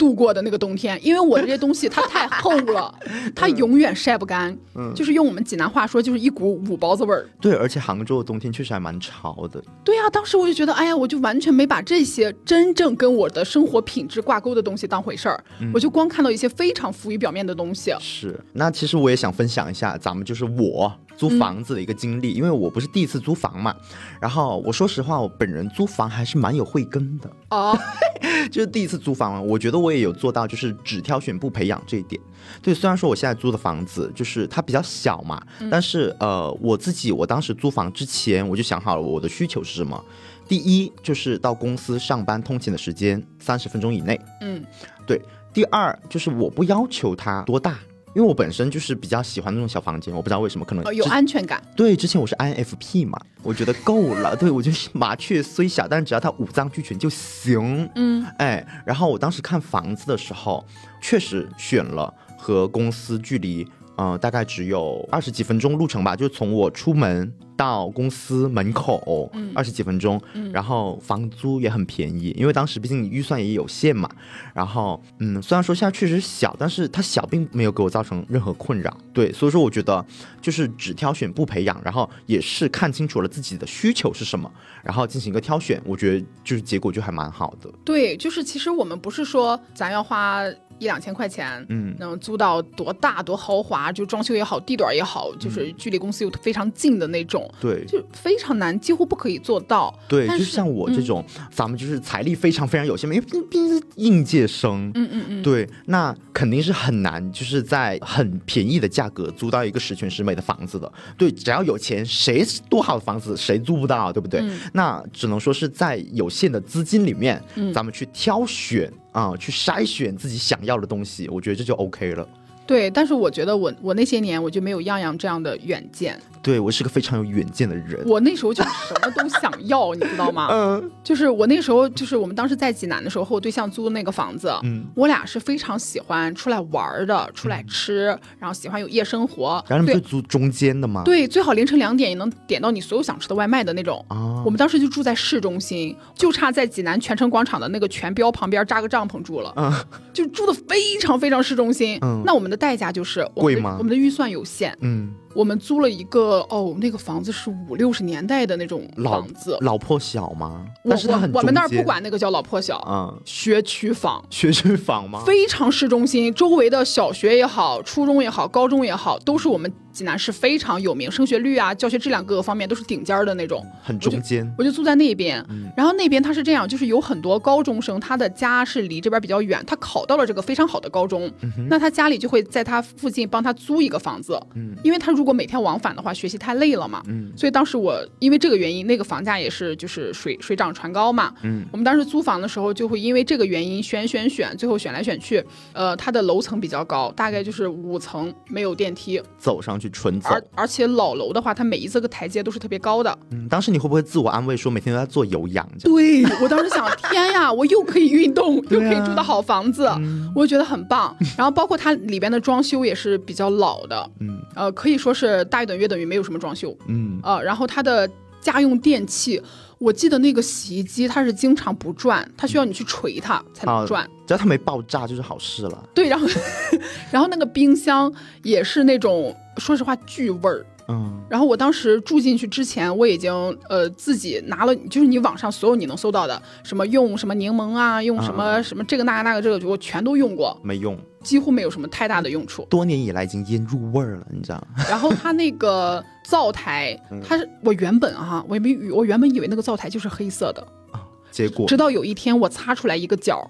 [0.01, 2.93] 度过的那个冬天，因为我这些东西它太厚了，
[3.37, 4.57] 它永远晒不干。
[4.75, 7.29] 嗯，就是用我们济南话说，就是一股五包子味儿。
[7.39, 9.63] 对，而且杭州的冬天确实还蛮潮的。
[9.85, 17.93] 对呀，当时我就觉得，哎呀，我就完全没把这些真正跟我的生活品质挂钩的东西当回事儿，我就光看到一些非常浮于表面的东西。
[18.01, 20.91] 是，那其实我也想分享一下，咱们就是我。
[21.17, 23.77] 租房子的一个经历，因为我不是第一次租房嘛，
[24.19, 27.79] 然后我说实话，我本人租房还是蛮有慧根的哦，
[28.51, 32.21] 就是第一次租房，我觉得我也有做到，就是只挑选不培养这一点。
[32.63, 40.03] 对，虽然说我现在租的房子就是它比较小嘛，但是呃，我自己我当时租房之前我就想好了我的需求是什么，
[40.49, 44.65] 第一就是到公司上班通勤的时间三十分钟以内，嗯，
[45.07, 45.21] 对，
[45.53, 47.79] 第二就是我不要求它多大。
[48.15, 51.63] 因为我本身就是比较喜欢那种小房间，我不知道为什么，可能有安全感。
[51.77, 54.35] 对，之前我是 INFP 嘛，我觉得够了。
[54.35, 57.89] 对，我就是麻雀虽小，但是只要它五脏俱全就行。
[57.95, 60.67] 嗯，哎，然后我当时看房子的时候，
[61.01, 63.67] 确实选了和公司距离，
[64.01, 67.31] 嗯，大概只有二十几分钟路程吧，就是从我出门。
[67.61, 70.19] 到公司门口，二十几分钟，
[70.51, 74.09] 然后房租也很便宜，因为当时毕竟预算也有限嘛。
[74.55, 78.97] 然后，嗯，虽然说现在确实小，但是它小并没有给我造成任何困扰。
[79.13, 80.03] 对，所以说我觉得
[80.41, 84.51] 就是只挑选不培养，然后也是看清楚了自己的需求是什么，
[84.83, 87.71] 然后进行一个挑选，我觉得就是结果就还蛮好的。
[87.85, 90.45] 对，就是其实我们不是说咱要花。
[90.81, 99.95] 一两千块钱，嗯，能租到多大多豪华，就装修也好，地段也好，就是距离公司又非常近的那种，对，就非常难，几乎不可以做到。
[100.09, 110.91] 对，就像我这种，咱们就是财力非常非常有限嘛，因为毕竟是应届生，嗯嗯嗯，对，那肯定是很难，就是在很便宜的价格租到一个十全十美的房子的。
[111.19, 114.43] 对，只要有钱，谁多好的房子谁租不到，对不对？
[114.73, 117.43] 那只能说是在有限的资金里面，
[117.75, 118.91] 咱们去挑选。
[119.13, 122.29] 啊，去筛选自己想要的东西，我觉得这就 OK 了。
[122.71, 126.17] 对，但是我觉得我我那些年我就没有样样这样的远见。
[126.41, 128.01] 对我是个非常有远见的人。
[128.07, 130.47] 我那时候就什么都想要，你知道吗？
[130.55, 139.63] 嗯，就是我那时候就是我们当时在济南的时候，和我对象租的那个房子，嗯，我俩是非常喜欢出来玩的，出来吃，然后喜欢有夜生活。
[139.67, 141.03] 然后你们租中间的吗？
[141.05, 144.03] 对，最好凌晨两点也能点到你所有想吃的外卖的那种。
[144.07, 149.53] 啊，我们当时就住在市中心，就差在济南泉城广场的那个全标旁边扎个帐篷住了。
[149.57, 149.71] 嗯，
[150.15, 151.99] 就住的非常非常市中心。
[152.01, 153.77] 嗯，那我们的代价就是贵吗？
[153.79, 154.77] 我们的预算有限。
[154.81, 155.15] 嗯。
[155.35, 160.65] 我们租了一个哦，那个房子是五六十年代的那种房子，老破小吗？
[160.89, 165.23] 但是它很我们那儿不管那个叫老破小，嗯，学区房，学区房吗？
[165.25, 169.73] 非常市中心，周围的小学也好，初中也好，高中也好，都是我们。
[169.93, 174.49] 济南市非常有名，升学率啊、教学质量各个方面都是顶尖的那种，很中间。
[174.57, 175.45] 我就住在那边，
[175.77, 181.29] 然后那边他是这样，就是有很多高中生，他的家是离这边比较远，他考到了这个非常好的高中，
[181.69, 199.81] 那他家里就会在他附近帮他租一个房子，嗯，因为他如果每天往返的话，学习太累了嘛，嗯，所以当时我因为这个原因，那个房价也是就是水水涨船高嘛，嗯，我们当时租房的时候就会因为这个原因选选选，最后选来选去，呃，它的楼层比较高，大概就是五层，没有电梯，走上。
[199.81, 203.19] 去纯走，而而且老楼的话，它每一次个台阶都是特别高的。
[203.31, 205.67] 嗯，当时你会不会自我安慰说每天都在做有氧？
[205.83, 209.91] 对我当时想，天呀， 我又可以运动，又可以住到好房子，
[210.35, 211.17] 我觉得很棒。
[211.35, 218.09] 然后包括它里边的装修也是比较老的，嗯，呃，可以说是大于等于约等于没有什么装修，嗯，呃，然后它的
[218.41, 219.41] 家用电器。
[219.79, 224.07] 我记得那个洗衣机它是经常不转，它需要你去锤它才能转。
[224.27, 225.89] 只要它没爆炸就是好事了。
[225.95, 226.29] 对，然后，
[227.11, 230.67] 然后那个冰箱也是那种，说实话巨味儿。
[230.89, 231.19] 嗯。
[231.31, 233.33] 然后我当时住进去之前，我已经
[233.71, 240.55] 呃自己拿了，就是你网上所有你能搜到的，什么用什么柠檬啊，用什么什么这个那个那个这个，我全都用过。
[240.63, 240.95] 没用。
[241.23, 242.67] 几乎没有什么太大的用处。
[242.71, 244.67] 多年以来已经腌入味儿了，你知道。
[244.89, 253.49] 然后它那个灶台，它是我原本哈，我也没我原本以为那个灶台就是黑色的啊，结果直到有一天我擦出来一个角。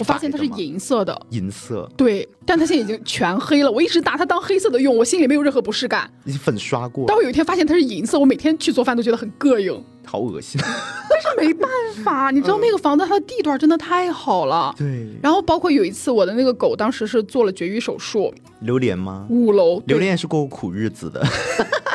[0.00, 3.70] 我发现它是银色的，银色，对，但它现在已经全黑了。
[3.70, 6.10] 我一直拿它当黑色的用，我心里没有任何不适感。
[6.24, 7.04] 你粉刷过？
[7.06, 10.60] 但我有一天发现它是银色，我每天去做饭都觉得很膈应，好恶心。
[10.62, 11.68] 但是没办
[12.04, 14.74] 法，你知道那个房子它的地段真的太好了。
[14.76, 15.08] 对。
[15.22, 19.26] 然后包括有一次我的那个狗当时是做了绝育手术，榴莲吗？
[19.30, 21.24] 五楼，榴莲也是过过苦日子的。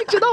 [0.09, 0.27] 知道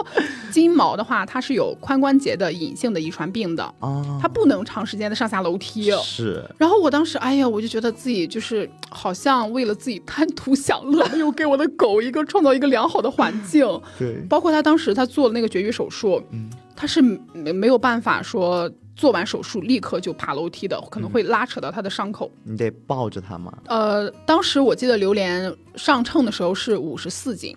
[0.51, 5.91] 金毛的话，它是有髋关节的隐性的遗传病的啊，它不能长时间的上下楼梯。
[6.03, 6.43] 是。
[6.57, 13.67] 然后我当时，哎呀，我就觉得自己就是好像为了自己贪图享乐， 没有给我的狗一个创造一个良好的环境。
[13.99, 14.15] 对。
[14.29, 22.31] 包括他当时他做的那个绝育手术，嗯，他是没没有办法说做完手术立刻就爬楼梯的，可能会拉扯到他的伤口。
[22.45, 23.53] 你得抱着他吗？
[23.67, 27.55] 呃，当时我记得榴莲上秤的时候是五十四斤。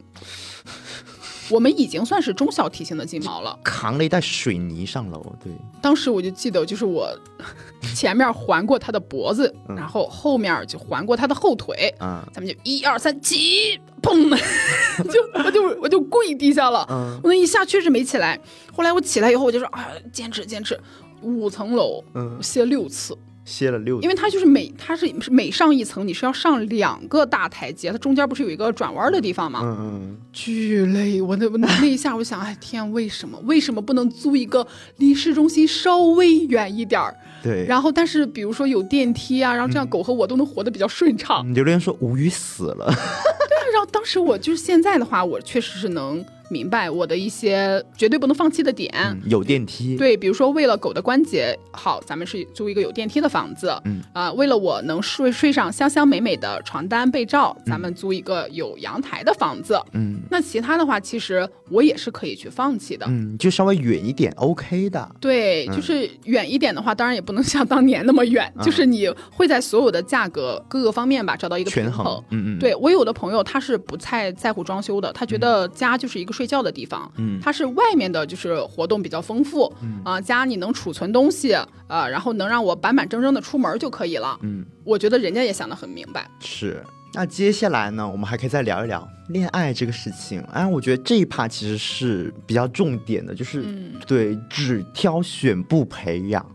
[1.50, 5.22] 我们已经算是中小体型的金毛了，扛了一袋水泥上楼。
[5.44, 7.10] 对，当时我就记得，就是我
[7.96, 11.94] 前面环过它的脖子，然后后面就环过它的后腿。
[12.00, 14.30] 嗯，咱们就一二三起，砰，
[15.12, 16.86] 就我就我就跪地下了。
[16.90, 18.40] 嗯，我那一下确实没起来。
[18.72, 20.80] 后来我起来以后，我就说啊，坚持坚持，
[21.22, 23.18] 五层楼，嗯，歇六次。
[23.50, 29.62] 歇了六，因为它就是每它是每上一层，你是要上两个大台阶，它中间不是有一个转弯的地方吗？
[29.64, 31.20] 嗯嗯，巨累。
[31.20, 34.66] 我那我那一下，我想，哎天，为什么为什么不能租一个
[34.98, 37.16] 离市中心稍微远一点儿？
[37.42, 37.66] 对。
[37.66, 41.52] 然后，但是比如说有电梯啊，然后这样狗和我都能活得比较顺畅。
[41.54, 42.86] 榴莲说无语死了。
[42.86, 46.24] 对啊，然后当时我就是现在的话，我确实是能。
[46.50, 48.92] 明白我的一些绝对不能放弃的点。
[49.26, 53.76] 有电梯，对，比如说为了狗的关节好，咱们是租一个有电梯的房子。
[53.86, 59.80] 嗯啊，为了我能睡睡上香香美美的床单被罩，咱们租一个有阳台的房子。
[59.94, 63.06] 嗯，那其他的话，其实我也是可以去放弃的。
[63.10, 65.10] 嗯，就稍微远一点，OK 的。
[65.20, 72.22] 对，就是远一点的话，当然也不能像当年那么远，就是你会在所有的价格各个方面吧找到一个平衡。
[72.30, 77.12] 嗯嗯，对我有的朋友他是不太在乎装修的，他觉得家就是一个睡觉的地方。
[77.18, 79.70] 嗯，它是外面的就是活动比较丰富。
[79.82, 84.40] 嗯啊，家里能储存东西啊，然后能让我板板正正的出门就可以了。
[84.44, 86.26] 嗯，我觉得人家也想得很明白。
[86.40, 86.82] 是。
[87.14, 90.40] 那接下来呢，我们还可以再聊一聊恋爱这个事情。
[90.54, 93.66] 哎，我觉得这一趴其实是比较重点的，就是
[94.08, 96.46] 对只挑选不培养。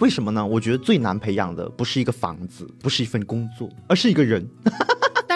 [0.00, 0.44] 为什么呢？
[0.44, 4.46] 我觉得最难培养的不是一个房子，不是一份工作，而是一个人。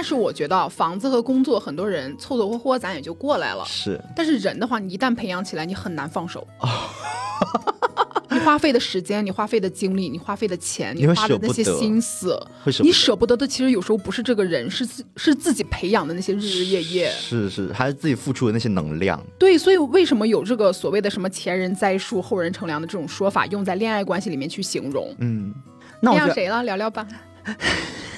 [0.04, 3.64] 但是我觉得房子和工作，很多人凑凑合合咱也就过来了。
[3.64, 3.98] 是。
[4.14, 6.46] 但是人的话，你一旦培养起来，你很难放手。
[8.28, 12.38] 你花费的时间，你花费的精力，你花费的钱，你花的那些心思，
[12.80, 19.18] 你舍不得的，其实有时候不是这个人，是自是自己培养的那些日日夜夜，是是，还是自己付出的那些能量。
[19.38, 25.14] 对，所以为什么有这个所谓的什么前人栽树，后人乘凉的这种说法，用在恋爱关系里面去形容？
[25.20, 25.54] 嗯，
[25.98, 26.62] 那我谁了？
[26.62, 27.08] 聊聊吧。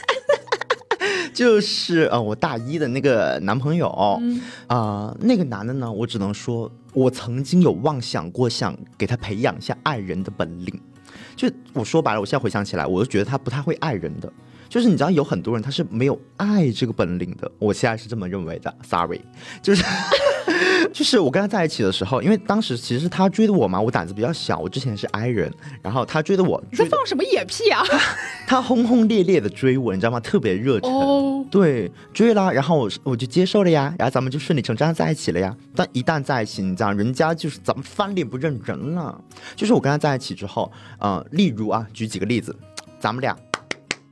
[1.36, 3.90] 就是呃，我大一的那个男朋友，
[4.68, 10.80] 啊，那个男的呢，我只能说，我曾经有妄想过，想给他培养一下爱人的本领。
[11.36, 14.32] 就我说白了，我现在回想起来，我就觉得他不太会爱人的。
[14.68, 17.50] 就是你知道，有很多人他是没有爱这个本领的。
[17.58, 19.20] 我现在是这么认为的，sorry，
[19.62, 19.84] 就是。
[20.92, 25.52] 就是我跟他在一起的时候，因为当时其实他追的我嘛，我胆子比较小，我之前是 I 人，
[25.82, 27.82] 然后他追的我，你在放什么野屁啊？
[28.46, 30.20] 他轰轰烈烈的追我，你知道吗？
[30.20, 35.54] 特别热忱，对，追了，然后我我就接受了呀，然后咱们就顺理成章在一起了呀。
[35.74, 39.20] 但一旦在一起，你知道，人家就是咱们翻脸不认人了。
[39.54, 42.56] 就是我跟他在一起之后，呃，例如啊，举几个例子，
[42.98, 43.36] 咱们俩，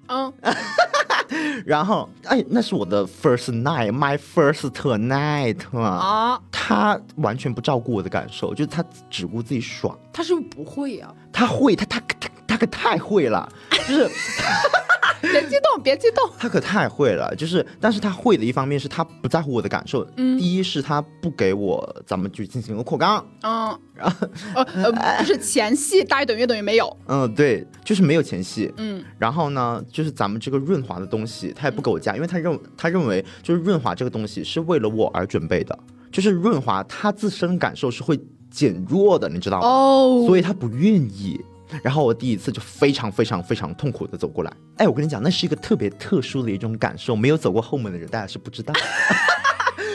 [0.08, 0.32] 嗯。
[1.64, 6.38] 然后，哎，那是我的 first night，my first night 啊！
[6.52, 9.98] 他完全不照顾我的感受，就是他只顾自己爽。
[10.12, 11.12] 他是不是不会呀？
[11.32, 13.48] 他会，他他他他可太会了，
[13.88, 14.10] 就是。
[15.32, 16.30] 别激动，别激动。
[16.38, 20.06] 他可太会了，就是，但是他会的一方面是他不在乎我的感受。
[20.16, 23.22] 嗯，第一是他不给我，咱们去进行一个扩肛。
[23.42, 26.96] 嗯，然后呃呃，就是前戏大于等于等于没有。
[27.06, 28.72] 嗯，对，就是没有前戏。
[28.76, 35.78] 嗯，然后呢，就是咱们这个润滑的东西，他也不给我加，因为他认他认为就是润滑这个东西是为了我而准备的，
[36.12, 38.18] 就是润滑他自身感受是会
[38.50, 39.66] 减弱的，你知道吗？
[39.66, 41.40] 哦，所以他不愿意。
[41.82, 48.72] 然后我第一次就非常非常非常痛苦的走过来，哎，我跟你讲，那是一个特别特殊的一种感受，没有走过后门的人大家是不知道。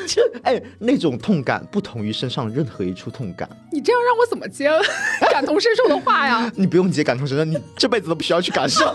[0.08, 3.48] 就哎，那种痛感不同于身上任何一处痛感。
[3.72, 4.68] 你这样让我怎么接
[5.30, 6.52] 感同身受的话呀？
[6.58, 8.92] 你不用接感同身受，你这辈子都不需要去感受。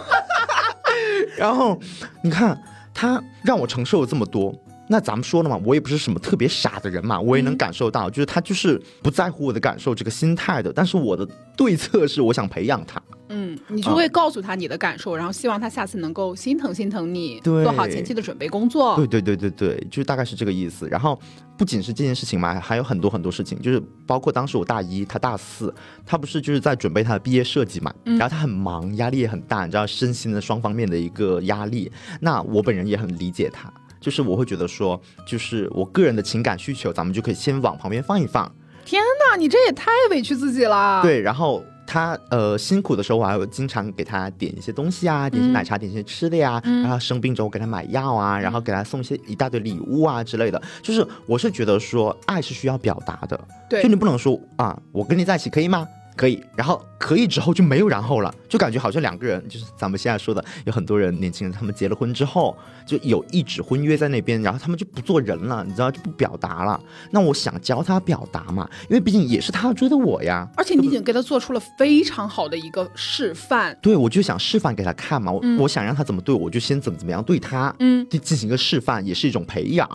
[1.39, 1.81] 然后
[2.23, 2.61] 你看
[2.93, 4.53] 他让我承受了这么多。
[4.89, 10.73] 那咱们说了嘛，我也不是什么特别傻的人嘛，我也能感受到，就是他就是不在乎我的感受这个心态的。
[10.73, 13.01] 但是我的对策是，我想培养他。
[13.31, 18.95] 嗯，你就会告诉他你的感受，然后希望他下次能够心疼心疼你，做好前期的准备工作。
[18.97, 20.87] 对对对对对，就是大概是这个意思。
[20.89, 21.19] 然后
[21.57, 31.91] 不仅是这件事情嘛，还有很多很多事情，就是包括当时我大一，他大四，他不是就是在准备他的毕业设计嘛，然后他很忙，压力也很大，你知道身心的双方面的一个压力。
[32.21, 33.73] 那我本人也很理解他。
[34.05, 38.45] 就是我会觉得说，就是我个人的情感需求，咱们就可以先往旁边放一放。
[38.85, 41.01] 天哪，你这也太委屈自己了。
[41.01, 46.61] 对，然后他呃辛苦的时候，我还会经常给他点一些东西啊，点些奶茶，点些吃的呀。
[46.63, 50.61] 然后生病之后给他买药啊，然后给他送一些一大堆礼物啊之类的。
[50.83, 53.41] 就是我是觉得说，爱是需要表达的。
[53.71, 55.89] 对，就你不能说啊，我跟你在一起可以吗？
[56.17, 66.81] 可以，然后可以之后就没有然后了，就感觉好像两个人，就是咱们现在说的，有很多人年轻人，他们结了婚之后就有一纸婚约在那边，然后他们就不做人了，你知道就不表达了。
[67.11, 70.49] 那我想教他表达嘛，因为毕竟也是他追的我呀。
[70.57, 73.77] 而且你已经给他做出了非常好的一个示范。
[73.83, 79.89] 对，我就想示范给他看嘛，我我想让他怎么对我，我就先怎么怎么样对他，嗯，就进行一个示范，也是一种培养。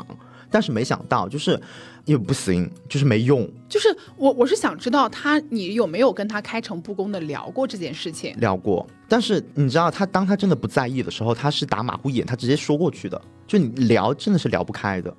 [0.52, 1.62] 但是没想到，就是
[2.10, 3.48] 也不行，就是没用。
[3.70, 8.36] 就是我，我是想知道他，你有没有跟他开诚布公的聊过这件事情？
[8.40, 8.86] 聊过。
[9.08, 13.22] 但是你知道，他当他真的不在意的时候，他是打马虎眼，他直接说过去的。
[13.46, 15.16] 就你聊，真的是聊不开的。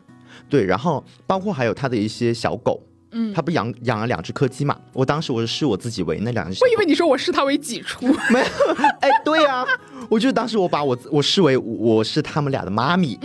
[0.49, 4.77] 对，然后包括还有他的一些小狗，嗯，他不养养了两只柯基嘛？
[4.93, 6.59] 我当时我是视我自己为那两只。
[6.65, 8.05] 我以为你说我视他为己出。
[8.33, 9.65] 没有，哎，对呀，
[10.09, 13.17] 我就当时我把我我视为我是他们俩的妈咪。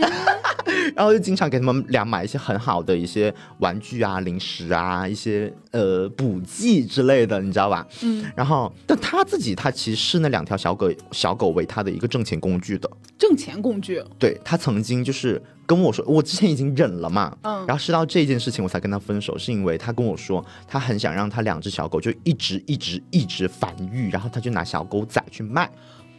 [0.95, 7.87] 然后就经常给他们俩买一些很好的一些玩具啊、零食啊、一些呃补剂之类的，你知道吧？
[8.03, 8.25] 嗯。
[8.35, 14.03] 然后，但他自己他其实视那两条小狗小狗为他的一个挣钱工具的，挣钱工具。
[14.19, 17.65] 对他曾经就是跟我说，我之前已经忍了嘛，嗯。
[17.65, 25.69] 然后是到这件事情我才跟他分手，是因为他跟我说他很想让他两只小狗就一直一直一直繁育，然后他就拿小狗仔去卖。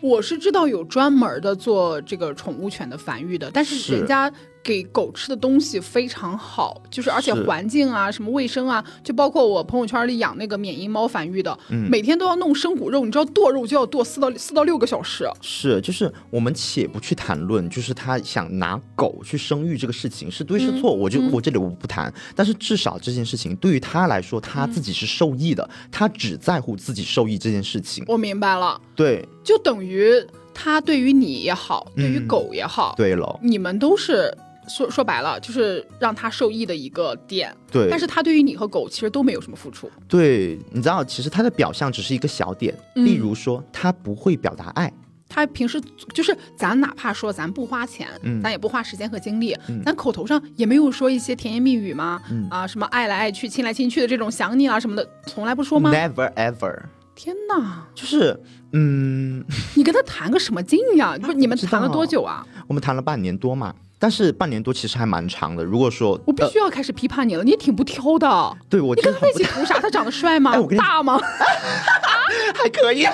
[0.01, 4.33] 我是知道有专门的做这个宠物犬的繁育的，但是人家。
[4.67, 11.57] 给狗吃的东西非常好，就是而且环境啊，什么卫生啊，就包括我朋友圈里养那个缅因猫繁育的，
[11.89, 15.25] 每天都要弄生骨肉，你知道剁肉就要剁四到四到六个小时。
[15.41, 22.13] 是，就是我们且不去谈论，就是他想拿狗去生育这个事情是对是错，我就我这里我不谈。
[22.35, 28.03] 但是至少这件事情对于他来说，他自己是受益的，他只在乎自己受益这件事情。
[28.09, 30.13] 我明白了，对，就等于
[30.53, 34.37] 他对于你也好，对于狗也好，对了，你们都是。
[34.69, 37.55] 说说白了，就是让他受益的一个点。
[37.71, 39.91] 对，但是他对于你和狗其实都没有什么付出。
[40.09, 44.93] 对，你知道，其实他的表象只是一个小点，例如说他不会表达爱。
[45.29, 45.81] 他平时
[46.15, 48.09] 就是咱哪怕说咱不花钱，
[48.41, 52.23] 咱也不花时间和精力，咱口头上也没有说一些甜言蜜语吗？
[52.49, 56.83] 啊，什么爱来爱去、亲来亲去的这种想你啊什么的，从来不说吗？Never ever。
[57.17, 58.39] 天哪，就是
[58.73, 59.45] 嗯，
[59.75, 61.17] 你跟他谈个什么劲呀？
[61.21, 62.47] 不是你们谈了多久啊？
[62.69, 63.75] 我们谈了半年多嘛。
[63.99, 65.65] 但是半年多其实还蛮长的。
[65.65, 68.57] 如果说我必须要开始批判你了，你也挺不挑的。
[68.69, 69.79] 对我，你跟他一起图啥？
[69.81, 70.53] 他长得帅吗？
[70.77, 71.19] 大吗？
[72.55, 73.07] 还可以。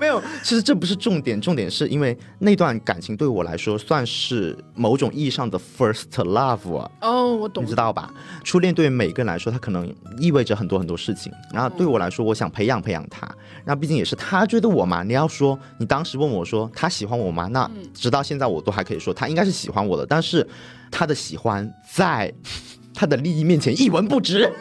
[0.00, 6.88] 没有，其实这不是重点，重点是因为那段感情对我来说算是某种意义上的 first love。
[7.00, 8.12] 哦，我懂，你知道吧？
[8.42, 11.32] 初恋对于每个人来说，它可能意味着很多很多事情。
[11.52, 13.26] 然后对我来说，我想培养培养他。
[13.64, 15.04] 然后毕竟也是他追的我嘛。
[15.04, 17.46] 你要说你当时问我说他喜欢我吗？
[17.52, 20.04] 那直到现在我都还可以说他应该是喜欢我的。
[20.04, 20.44] 但是
[20.90, 22.32] 他的喜欢在
[22.92, 24.52] 他的利益面前一文不值。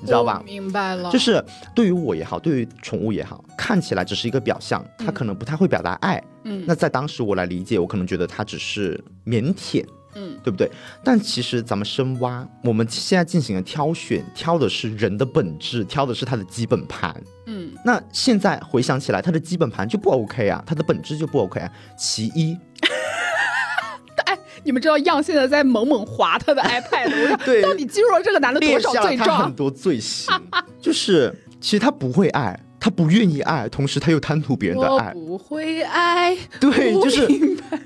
[0.00, 0.42] 你知道吧？
[0.44, 1.42] 明白了，就是
[1.74, 6.22] 对于我也好，对于宠物也好，看起来只是一个表象，它可能不太会表达爱。
[6.44, 10.70] 嗯，那在当时我来理解，我可能觉得它只是腼腆，嗯，对不对？
[11.04, 17.14] 但其实咱们深挖，我们现在进行的挑选，挑的是人的本质，挑的是它的基本盘。
[17.46, 21.72] 嗯，那现在回想起来，它的基本盘就不 OK 啊，它的本质就不 OK 啊。
[21.96, 22.58] 其一。
[24.64, 29.44] 你们知道样现在在猛猛划他的 iPad，对，到底记录了这个男的多少罪状？
[29.44, 30.40] 很多罪行，
[30.80, 35.12] 就是其实他不会爱，他不愿意爱，同时他又贪图别人的爱。
[35.12, 37.28] 不会爱，对，就是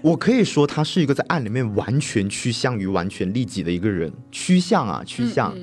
[0.03, 5.55] 我可以说他是一个在爱里面完全趋向于完全利己的一个人，趋向啊，趋向，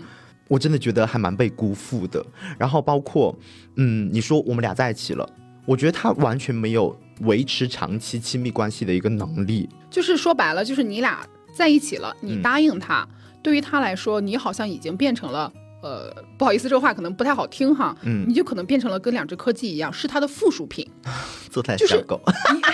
[0.48, 2.26] 我真的觉得还蛮被辜负的。
[2.58, 3.36] 然后包括，
[3.78, 5.28] 嗯，你说我们俩在一起了，
[5.66, 6.96] 我觉得他完全没有。
[7.20, 13.08] 维持长期亲密关系的一个能力，就是说白了，就是你俩在一起了，你答应他，
[13.42, 15.50] 对于他来说，你好像已经变成了，
[15.84, 20.86] 呃，不好意思，这话可能不太好听哈，嗯，你就可能变成了跟两只柯基一样，是他的附属品，
[21.52, 22.20] 做台小狗，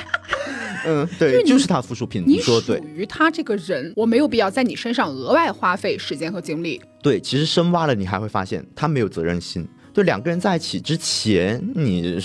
[0.88, 6.82] 嗯，对，就是他附属品，你说对，属于他这个人，我没有必要在你身上额外花费时间和精力。
[7.04, 9.68] 对，其实深挖了，你还会发现他没有责任心。
[9.94, 12.18] 对，两个人在一起之前，你。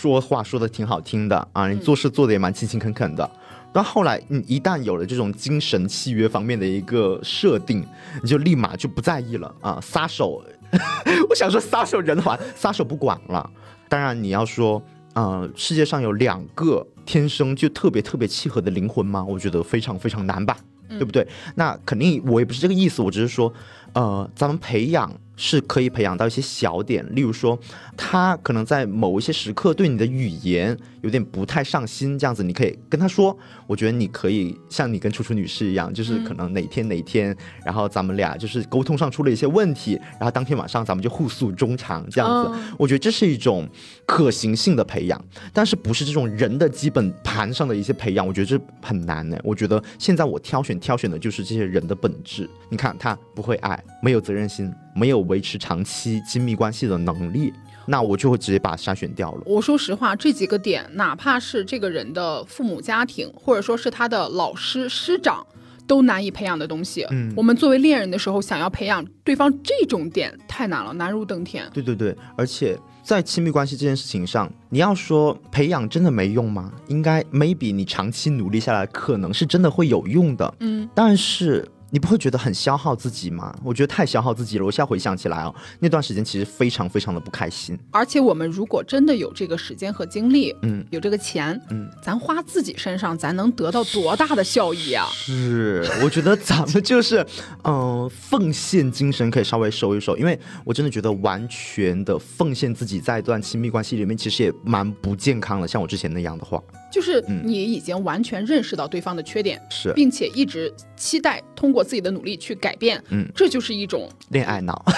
[0.00, 3.30] 说话说的挺好听的啊，你做事做的也蛮勤勤恳恳的。
[3.70, 7.84] 但后来你一旦有了这种精神契约方面的一个设定，
[8.22, 10.42] 你就立马就不在意了啊，撒手。
[11.28, 13.50] 我想说撒手人寰，撒手不管了。
[13.90, 14.82] 当然你要说，
[15.12, 19.22] 呃，世界上有两个天生就特别特别契合的灵魂吗？
[19.22, 20.56] 我觉得非常非常难吧，
[20.88, 21.28] 对不对？
[21.56, 23.52] 那肯定我也不是这个意思，我只是说，
[23.92, 25.12] 呃，咱们培养。
[25.42, 27.58] 是可以培养到一些小点，例如说，
[27.96, 33.34] 他可能在某一些时刻对你的语言有点不太上心，这样子你可以跟他说，
[33.66, 37.34] 我觉得你可以像你跟楚楚女士一样，就是可能哪天哪天，
[37.64, 43.66] 然后咱们俩就是沟通上出了一些问题，然后当天晚上咱们就互诉衷肠，这样子，我觉得这是一种
[44.04, 45.24] 可行性的培养，
[45.54, 49.38] 但是不是这种人的基本盘上的一些培养，我觉得这很难呢。
[49.42, 54.70] 我觉得现在我挑选挑选的就是这些人的本质，你看他不会爱，没有责任心。
[54.94, 57.52] 没有维持长期亲密关系的能力，
[57.86, 59.42] 那我就会直接把筛选掉了。
[59.46, 65.46] 我说实话，这几个点，哪怕是这个人的父母家庭，或者说是他的老师师长，
[65.86, 67.06] 都难以培养的东西。
[67.10, 71.68] 嗯，我们作为恋人的时候，想要培养对方这种点太难了，难如登天。
[71.72, 76.72] 对对对，而且在亲密关系这件事情上，你要说培养真的没用吗？
[76.88, 80.54] 应该 maybe 你长期努力下来，可能是真的会有用的。
[80.60, 81.66] 嗯，但是。
[81.90, 83.54] 你不会觉得很消耗自己吗？
[83.64, 84.64] 我觉得太消耗自己了。
[84.64, 87.78] 我现在回想起来哦，那段时间其实非常非常的不开心。
[87.90, 95.06] 而且我们如果真的有这个时间和精力，嗯，有这个钱，嗯，咱花自己身上，咱能得到多大的效益啊？
[95.12, 97.26] 是，我觉得咱们就是，
[97.64, 105.66] 嗯， 奉献精神可以稍微收一收，因为我真的觉得完全的奉献自己在一段亲密关系里面，其实也蛮不健康的。
[105.66, 106.62] 像我之前那样的话，
[106.92, 114.84] 就是你已经完全认识到对方的缺点，是，并且一直期待通过自己的努力去改变，嗯，这就是一种恋爱脑。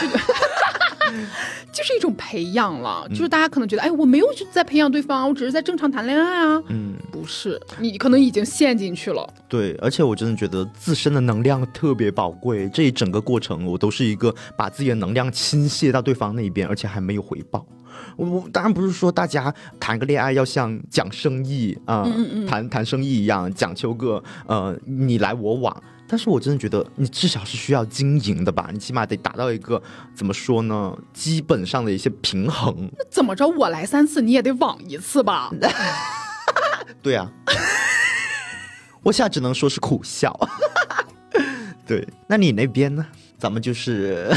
[1.71, 6.63] 就是一种培养了，就是大家可能觉得，哎，我没有在培养对方，我只是在正常谈恋爱啊。
[6.69, 9.29] 嗯，不是，你可能已经陷进去了。
[9.47, 17.67] 对，而且我真的觉得自身的能量特别宝贵，这一整个过程我都是一个把自己的能量倾泻到对方那边，而且还没有回报。
[18.17, 22.09] 我我当然不是说大家谈个恋爱要像讲生意啊，
[22.49, 25.83] 谈谈生意一样讲求个呃你来我往。
[26.13, 28.69] 但是我真的觉得，你至少是需要经营的吧？
[28.71, 29.83] 你起码得达到一个
[30.15, 30.95] 怎么说呢？
[31.15, 32.87] 基本上的一些平衡。
[32.99, 33.49] 那怎么着？
[33.49, 35.51] 我来三次，你也得网一次吧？
[37.01, 37.33] 对啊，
[39.03, 40.39] 我现在只能说是苦笑。
[41.89, 43.07] 对，那你那边呢？
[43.39, 44.31] 咱们就是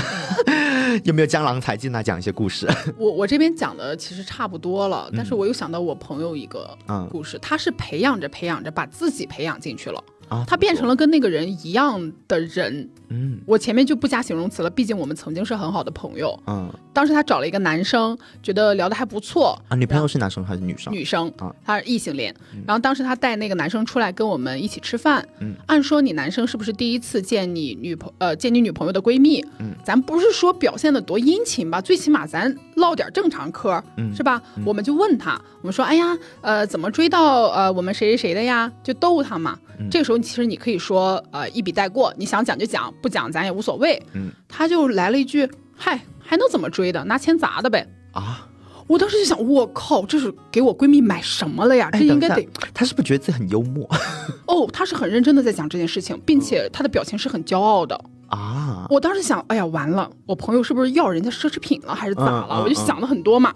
[1.04, 2.66] 有没有江郎才尽啊讲一些故事？
[2.98, 6.76] 我我这边讲的其实差不多了，但是我又想到我朋友一个
[7.12, 10.02] 故事，他是培养着培养着，把自己培养进去了。
[10.48, 12.90] 他变成了跟那个人一样的人。
[13.10, 16.38] 嗯，我前面就不加形容词了，毕竟我们曾经是很好的朋友。
[16.48, 19.76] 嗯，当时他找了一个男生，觉得聊得还不错啊。
[19.76, 20.92] 女朋友是男生还是女生？
[20.92, 22.34] 女生啊，他是异性恋。
[22.66, 25.24] 然后当时他带那个男生出来跟我们一起吃饭。
[25.40, 29.46] 嗯，按说你男生是不是第一次见你女朋呃见你女朋友的闺蜜？
[29.60, 33.82] 嗯，咱不是说表现的多殷勤吧，最起码咱唠点正常嗑，
[34.16, 34.42] 是吧？
[34.66, 38.72] 我们就问他，我们说，哎呀，呃，怎么追到呃我们谁谁谁的呀？
[38.84, 39.58] 就逗他嘛。
[39.92, 44.02] 这个时候，其实你可以说，呃，一笔带过，你想讲就讲，不讲咱也无所谓。
[44.14, 47.04] 嗯，他就来了一句：“嗨，还能怎么追的？
[47.06, 48.48] 拿钱砸的呗。”啊！
[48.88, 51.90] 我当时就想，我靠，这是给我闺蜜买什么了呀？
[51.92, 52.48] 这应该得……
[52.74, 53.84] 他是不是觉得自己很幽默？
[54.48, 58.00] 哦，他是很认真的在讲这件事情，并且他的表情是很骄傲的
[58.30, 58.86] 啊！
[58.90, 62.62] 我当时想，哎呀，完了，我朋友是不是要人家奢侈品了，还是咋了？
[62.64, 63.54] 我就想了很多嘛，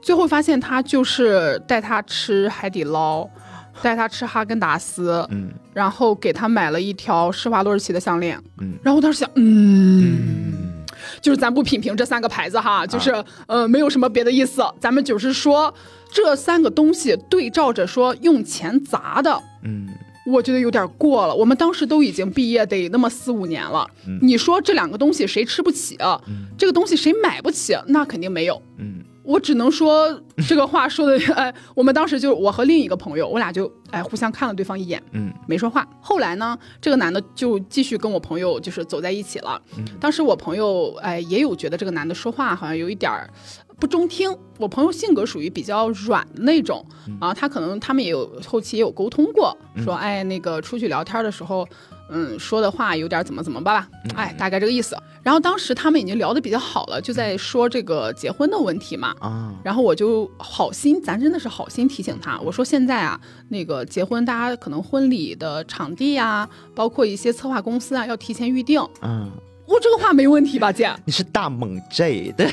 [0.00, 3.28] 最后发现他就是带他吃海底捞。
[3.80, 10.84] 带他吃哈根达斯，嗯，然后给他买了一条施华洛世奇的项链，嗯，然后我当时想，嗯，
[11.22, 15.72] 就是咱不品评这三个牌子哈，就是呃，没有什么别的意思，咱们就是说
[16.12, 19.88] 这三个东西对照着说用钱砸的，嗯，
[20.26, 21.34] 我觉得有点过了。
[21.34, 23.88] 我们当时都已经毕业得那么四五年了，
[24.20, 26.20] 你说这两个东西谁吃不起啊？
[26.56, 27.76] 这个东西谁买不起？
[27.88, 29.04] 那肯定没有，嗯。
[29.24, 35.88] 我只能说这个话说的， 哎，我们当时就我和另一个朋友，我俩就哎互相看了对方一眼，嗯，没说话。
[36.00, 39.62] 后来呢，这个男的就继续跟我朋友就是走在一起了。
[40.00, 43.30] 当时我朋友哎也有觉得这个男的说话好像有一点儿
[43.78, 44.34] 不中听。
[44.58, 46.84] 我朋友性格属于比较软的那种
[47.20, 51.66] 啊，他可能他们也有后期也有沟通过，说哎那个出去聊天的时候。
[52.14, 54.94] 嗯，说的话有点怎么怎么吧，哎，大概这个意思。
[55.22, 59.14] 然后当时他们已经聊得比较好了，就在说这个结婚的问题嘛。
[59.18, 63.18] 啊，然后我就好心，咱真的是好心提醒他，我说现在啊，
[63.48, 68.78] 那个结婚大家可能婚礼的场地呀，包括一些策划公司啊，要提前预定。
[69.00, 69.30] 嗯，
[69.66, 70.94] 我这个话没问题吧，姐？
[71.06, 72.52] 你是大猛 J 对？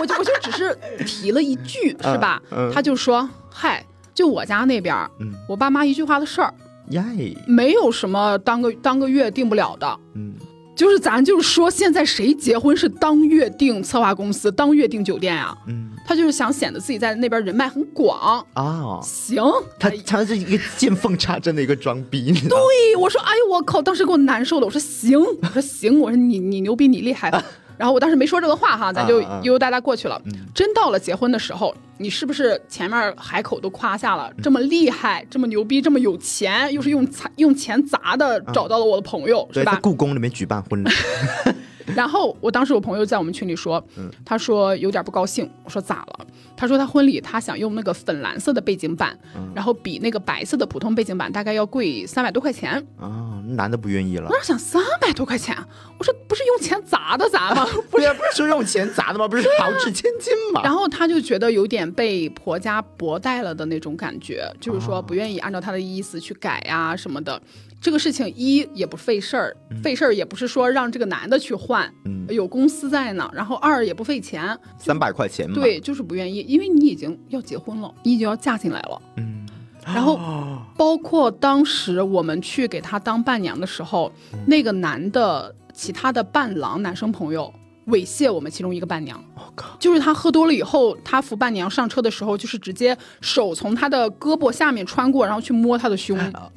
[0.00, 2.40] 我就我就只是提了一句，是吧？
[2.72, 3.84] 他就说，嗨，
[4.14, 4.94] 就我家那边，
[5.48, 6.52] 我爸妈一句话的事儿。
[6.90, 7.02] 耶，
[7.48, 10.34] 没有什么当个当个月定不了的，嗯，
[10.76, 15.56] 就是咱就是说，现在谁结婚是当月订策划公司，当月订酒店啊？
[15.66, 19.00] 嗯，他就是想显得自己在那边人脉很广啊。
[19.02, 19.42] 行，
[19.80, 22.32] 他他是一个见缝插针的一个装逼。
[22.32, 24.66] 对，我说，哎呦我靠，当时给我难受的。
[24.66, 27.32] 我说行，我说行，我说你你牛逼，你厉害。
[27.76, 30.20] 然后我当时没说这个话哈，咱就悠悠哒哒过去了。
[30.54, 39.74] 真到了结婚的时候，你是不是前面海口都夸下了，这么厉害，这么牛逼，这么有钱，又是用财用钱砸的，找到了我的朋友，是吧？
[39.74, 40.88] 在故宫里面举办婚礼。
[41.94, 43.82] 然后我当时我朋友在我们群里说，
[44.24, 45.48] 他说有点不高兴。
[45.64, 46.26] 我说咋了？
[46.56, 49.16] 他说他婚礼他想用那个粉蓝色的背景板，
[49.54, 52.72] 然后比那个白色的普通背景板大概要贵三百多块钱。
[52.98, 54.28] 啊，男的不愿意了。
[54.28, 55.56] 我想三百多块钱，
[55.98, 57.66] 我说不是用钱砸的砸吗？
[57.90, 59.28] 不是不是说用钱砸的吗？
[59.28, 60.62] 不是豪掷千金吗？
[60.64, 67.40] 然后他就觉得有点被婆家薄待了的那种感觉，就是说不愿意按照他的意思去改呀什么的。
[67.80, 71.92] 这个事情一也不费事儿，费事儿也不是说让这个男的去换，
[72.28, 73.30] 有公司在呢。
[73.32, 75.54] 然后二也不费钱，三百块钱嘛。
[75.54, 79.00] 对，就是不愿意，因为你已经要结婚了，你已经要嫁进来了。
[79.18, 79.46] 嗯，
[79.84, 80.18] 然后
[80.76, 84.10] 包括当时我们去给他当伴娘的时候，
[84.46, 87.52] 那个男的其他的伴郎男生朋友
[87.88, 89.22] 猥亵我们其中一个伴娘。
[89.36, 89.76] 我靠！
[89.78, 96.18] 就是他喝多了以后，他扶伴娘上车的时候，就是直接手从他的胳膊下面穿过，然后去摸他的胸。
[96.18, 96.50] 啊！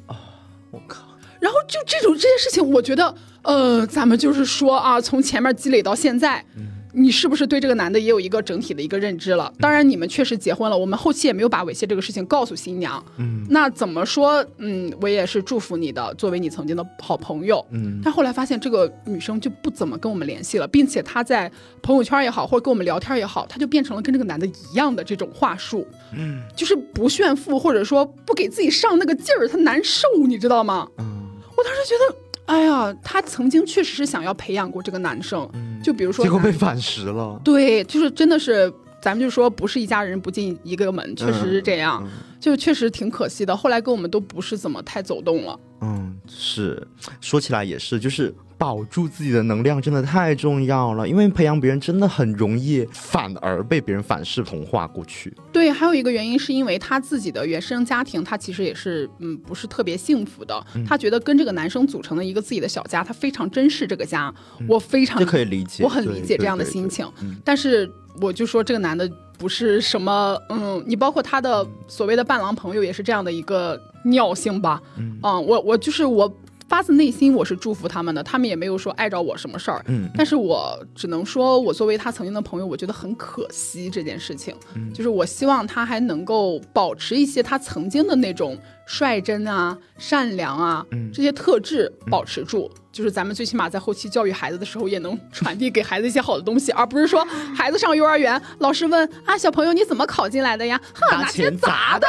[1.40, 6.44] 然后就这种这件事情，我觉得，呃，咱们就是说啊，从前面积累到现在。
[6.92, 9.52] 你是不是对这个男的也有一个整体的一个认知了？
[9.60, 13.00] 当然，你们确实结婚了，我们后期也没有把猥亵这个事情告诉新娘。
[13.16, 14.44] 嗯，那怎么说？
[14.58, 17.64] 嗯，我也是祝福你的，作为你曾经的好朋友。
[17.70, 21.48] 嗯，但后来发现这个女生就不怎么跟我们联系了，并且她在
[21.80, 25.86] 朋友圈也好，或者跟我们聊天也好，她就变成了跟这个男的一样的这种话术。
[26.12, 30.88] 嗯，就是不炫富，或者说不给自己上那个劲儿，她难受，你知道吗？
[30.98, 31.19] 嗯，
[31.60, 32.16] 我当时觉得。
[32.46, 35.48] 哎呀，他曾经确实是想要培养过这个男生，
[35.84, 37.40] 就比如说，结果被反噬了。
[37.44, 42.04] 对，就是真的是，咱们就说不是一家人不进一个门，确实是这样，
[42.40, 43.56] 就确实挺可惜的。
[43.56, 45.60] 后来跟我们都不是怎么太走动了。
[45.82, 46.86] 嗯，是，
[47.20, 48.34] 说起来也是，就是。
[48.60, 55.34] 保住自己的能量真的太重要了，因为培养别人真的很容易，反而被别人反噬同化过去。
[55.50, 60.62] 对，还有一个原因是因为他自己的原生家庭，他其实也是嗯不是特别幸福的。
[60.86, 64.30] 他觉得跟这个男生组成了一个自己的小家，他非常珍视这个家。
[64.68, 67.10] 我非常可以理解，我很理解这样的心情。
[67.42, 69.10] 但是我就说这个男的
[69.40, 74.80] 不是什么嗯，你包括他的所谓的伴郎朋友也是这样的一个尿性吧？
[74.98, 76.32] 嗯，我我就是我。
[76.70, 79.84] 发自内心，我是祝福他们的，他们也没有说碍着我什么事儿。
[79.88, 84.54] 嗯，但是我只能说，我作为他曾经的朋友，我觉得很可惜这件事情。
[84.76, 88.56] 嗯，就是我希望他还能够保持一些他曾经的那种
[88.92, 90.84] 率真啊、善良啊
[91.14, 92.68] 这些特质，保持住。
[92.90, 97.24] 就是咱们最起码在后期教育孩子的时候，也能传递给孩子一些好的东西，而不是说
[97.54, 100.78] 孩子上幼儿园，老师问啊，小朋友你怎么考进来的呀？
[101.12, 102.06] 拿钱砸的，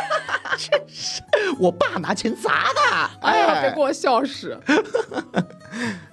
[0.56, 1.20] 真是，
[1.58, 4.58] 我爸拿钱砸的，哎呀，别给我笑死。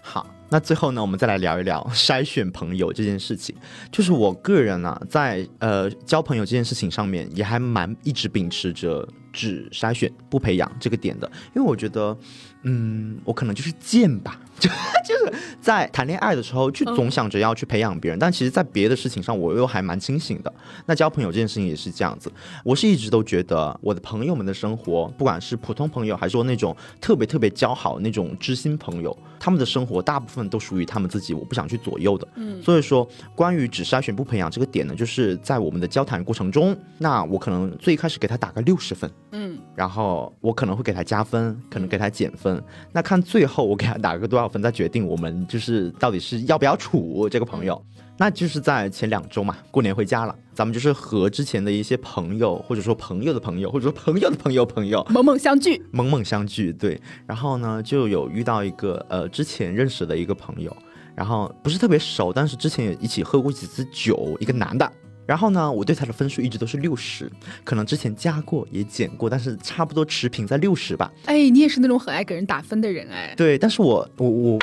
[0.02, 3.56] 好，那最后呢，我们再来聊一聊筛选朋友这件事情。
[3.90, 12.18] 就是我个人呢，在呃交朋友这件事情上面，也还蛮一直秉持着只筛选不培养这个点的，因为我觉得。
[12.64, 14.70] 嗯，我可能就是贱吧，就
[15.04, 20.54] 就是在谈恋爱的时候，就总想着要去培养别人，但其实，在别的事情上，我又还蛮清醒的。
[20.86, 22.32] 那交朋友这件事情也是这样子，
[22.64, 32.28] 我是一直都觉得我的朋友们的生活，不管是普通朋友，还是说那种特别特别交好那种知心朋友，他们的生活大部分都属于他们自己，我不想去左右的。
[32.36, 42.62] 嗯，所以说，关于只筛选不培养这个点呢，就是在我们的交谈过程中，那我可能最开始给他打个六十分，嗯，然后我可能会给他加分，可能给他减分。
[42.92, 47.84] 那看最后我给他打个多少分，再决定我们就是到底是要不要处这个朋友。
[48.18, 56.72] 那就是在前两周嘛，过年回家了，咱们就是和之前的一些朋友，或者说朋友的朋友，或者说朋友的朋友朋友，猛猛相聚，猛猛相聚。
[56.72, 60.76] 对，然后呢，就有遇到一个呃之前认识的一个朋友，
[61.16, 64.92] 然后不是特别熟，但是之前也一起喝过几次酒，一个男的。
[65.32, 67.32] 然后呢，我对他的分数一直都是六十，
[67.64, 71.10] 可能之前加过也减过，但是差不多持平在六十吧。
[71.24, 73.34] 哎，你也是那种很爱给人打分的人哎。
[73.38, 74.60] 对，但是我我我，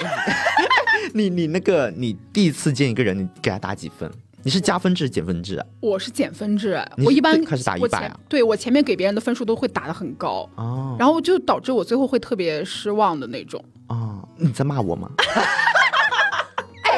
[1.15, 4.13] 你 你那个你第一次见一个人，你给他打几分？
[4.43, 5.67] 你是加分制减分制啊？
[5.81, 8.21] 我是减分制，我一般开始打一百啊。
[8.29, 13.65] 对我前面给别人的分数都会打的很高哦，然后就导致我最后会特别失望的那种。
[13.87, 15.09] 哦，你在骂我吗？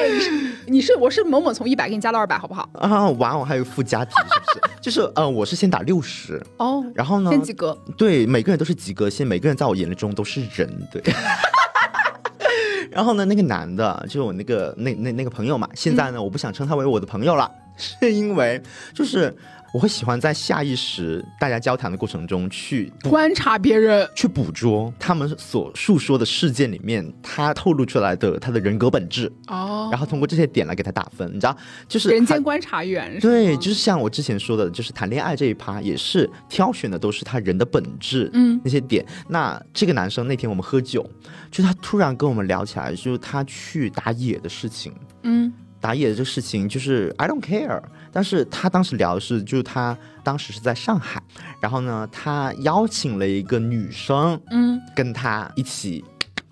[0.08, 0.30] 你是
[0.66, 2.68] 你是我是某某从一百给你加到二百，好不好？
[2.74, 4.72] 啊，哇哦还有附加题，是不是？
[4.80, 7.30] 就是呃，我是先打六十哦，然后呢？
[7.30, 7.76] 先及格。
[7.96, 11.02] 对，每个人都是及格线，每个人在我眼里中都是人，对。
[12.90, 18.60] 然后呢，那个男的，就是我那个那那那个朋友嘛，现在呢，我不想称他为我的朋友了， 是因为
[18.94, 19.36] 就是。
[19.72, 31.56] 我会喜欢在下意识大家交谈的过程中去观察别人，去捕捉他们所述说的事件里面他透露出来的他的人格本质哦，然后通过这些点来给他打分，你知道，
[31.88, 33.18] 就是人间观察员。
[33.20, 39.06] 对，就是像我之前说的，就是谈恋爱这一趴也是挑选的都是他人的本质，嗯，那些点。
[39.28, 41.08] 那这个男生那天我们喝酒，
[41.50, 44.92] 就他突然跟我们聊起来，就是他去打野的事情，
[45.22, 45.52] 嗯。
[45.80, 47.80] 打野的这个事情就是 I don't care，
[48.12, 51.22] 但是他当时聊的是，就是他当时是在上海，
[51.58, 56.04] 然后呢，他邀请了一个女生，嗯，跟他一起，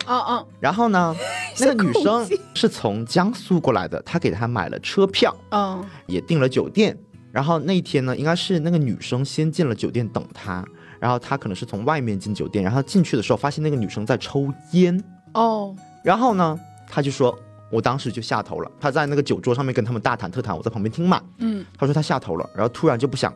[0.06, 1.14] 哦哦，然后呢，
[1.60, 6.96] 那个女生是从江苏过来的，他给他买了车票，嗯，也订了酒店，
[7.30, 10.64] 然后那一天呢，应该是那个女生先进了酒店等他，
[10.98, 14.98] 然后他可能是从外面进酒店，然后进去的时候发现那个女生在抽烟，
[15.34, 16.58] 哦，然后呢，
[16.88, 17.38] 他就说。
[17.70, 21.22] 我当时就下头了，他在那个酒桌上面跟他们大谈特谈，我在旁边听嘛。
[21.38, 23.32] 嗯，他说他下头了，然后突然就不想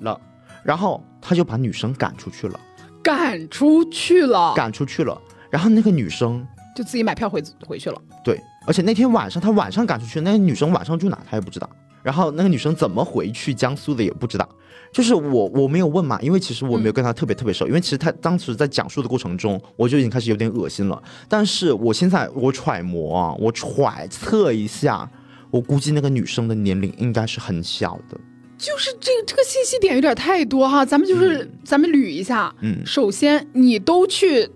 [0.00, 0.20] 了，
[0.62, 2.60] 然后他就把女生赶出去了，
[3.02, 5.20] 赶出去了，赶出去了。
[5.50, 8.00] 然后那个女生就自己买票回回去了。
[8.24, 11.68] 对，而且那天晚上他晚上赶出去，那个女生晚上住哪他也不知道。
[12.02, 14.48] 然后那个女生怎么回去江苏的也不知道。
[14.94, 21.02] 就是我我没有问嘛，因为其实我没有跟他特别特别熟，因为其实他当时在讲述的过程中，我就已经开始有点恶心了。
[21.28, 25.10] 但是我现在我揣摩啊，我揣测一下，
[25.50, 28.16] 我估计那个女生的年龄应该是很小的。
[28.56, 32.54] 就是这个这个信息点有点太多哈，咱们就是咱们捋一下。
[32.60, 34.48] 嗯，首先你都去。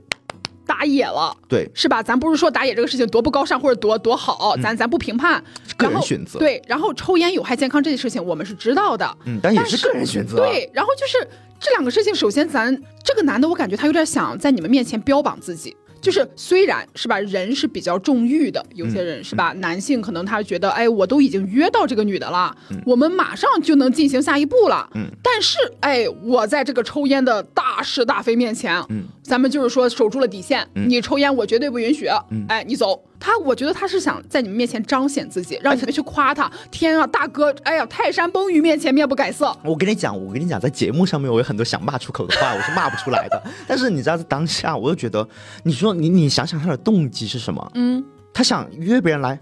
[0.69, 2.03] 打野了，对，是吧？
[2.03, 5.43] 咱不是说打野这个事情多不高尚或者多多好，咱咱不评判，
[5.79, 6.39] 个人选择。
[6.39, 10.37] 对，然后抽烟有害健康这件事情我们是知道的，嗯，但也是个人选择。
[10.37, 11.27] 对，然后就是
[11.59, 15.75] 这两个事情，首先咱这个男的，我感觉他有点想在你们面前标榜自己。
[16.01, 22.57] 就是虽然是吧，人是比较重欲的，有些人是吧，男性可能他觉得，哎，我都已经约到这个女的了，
[22.87, 24.89] 我们马上就能进行下一步了。
[24.95, 32.09] 嗯，但是哎，我在这个抽烟的大是大非面前，嗯，咱们就是说守住了底线，你抽烟我绝对不允许。
[32.31, 32.99] 嗯，哎，你走。
[33.21, 36.51] 他，我觉得他是想在你们面前彰显自己，让你们去夸他。
[36.71, 39.55] 天啊，大哥，哎呀，泰山崩于面前面不改色。
[39.63, 43.43] 我跟你讲，我跟你讲，在节目上面我有很多想骂出口的话，我是骂不出来的。
[43.69, 45.29] 但是你知道，在当下，我又觉得，
[45.65, 47.71] 你说你你想想他的动机是什么？
[47.75, 48.03] 嗯，
[48.33, 49.39] 他想约别人来，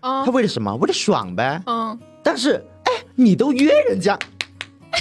[0.00, 0.74] 啊，他为了什么？
[0.76, 1.62] 为了爽呗。
[1.66, 4.18] 嗯，但是，哎，你都约人家。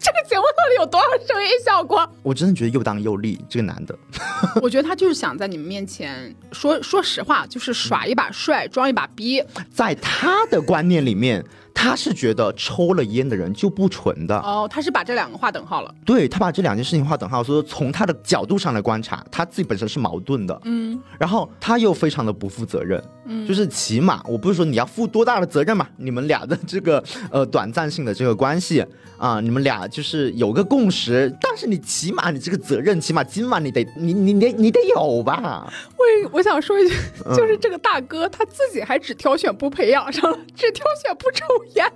[0.00, 2.10] 这个节目到底有多少声音效果？
[2.22, 3.96] 我真的觉得又当又立，这个男的，
[4.62, 9.44] 我觉得他就是想在你们面前说说实话，就是耍一把帅，装一把逼。
[9.70, 11.44] 在他的观念里面。
[11.74, 15.94] 他是觉得抽了烟的人就不纯的哦，他是把这两个划等号了。
[16.04, 20.60] 对他把这两件事情划等号，所以说从他的角度上来观察，他自己本身是矛盾的。
[20.64, 23.02] 嗯，然后他又非常的不负责任。
[23.26, 28.84] 嗯，就是起码我不是说你要负多大的责任嘛，你们俩的这个呃短暂性的这个关系
[29.18, 35.70] 啊，你们俩就是有个共识，但是你起码你这个责任，起码今晚你得你你得你得有吧？
[35.96, 36.94] 我我想说一句，
[37.36, 41.44] 就是这个大哥他自己还只挑选不培养上了，只挑选不抽。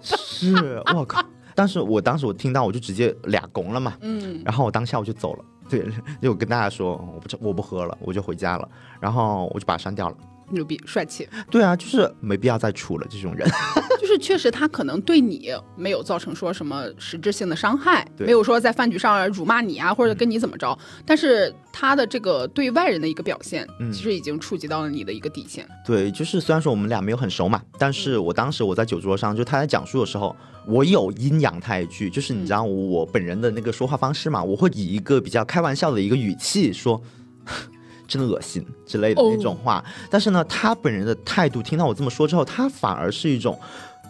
[0.02, 1.24] 是，我靠！
[1.54, 5.86] 但是我当时我听到我就直接俩拱了嘛，嗯，然后我当下我就走了，对，
[6.20, 8.68] 就跟大家说我不我不喝了，我就回家了，
[9.00, 10.16] 然后我就把它删掉了。
[10.50, 11.28] 牛逼，帅气！
[11.50, 13.06] 对啊，就是没必要再处了。
[13.10, 13.48] 这种人，
[14.00, 20.76] 就是确实他可能对你没有造成说什么实质性的伤害，没有说在饭局上辱骂你啊，或者跟你怎么着。
[21.06, 25.66] 但是他的这个对外人的一个表现，其实已经触及到了你的一个底线。
[25.86, 30.34] 对，就是虽然说我们俩没有很熟嘛，但是我当时我在酒桌上，就他在讲述的时候，
[30.66, 37.00] 我有阴阳他一句，就是你知道我本人的那个说话方式嘛，我会以一个比较开玩笑的一个语气说。
[38.06, 43.58] 真的恶心之类的那种话，但是呢，他本人的态度，听到我这么说之后，他反而是一种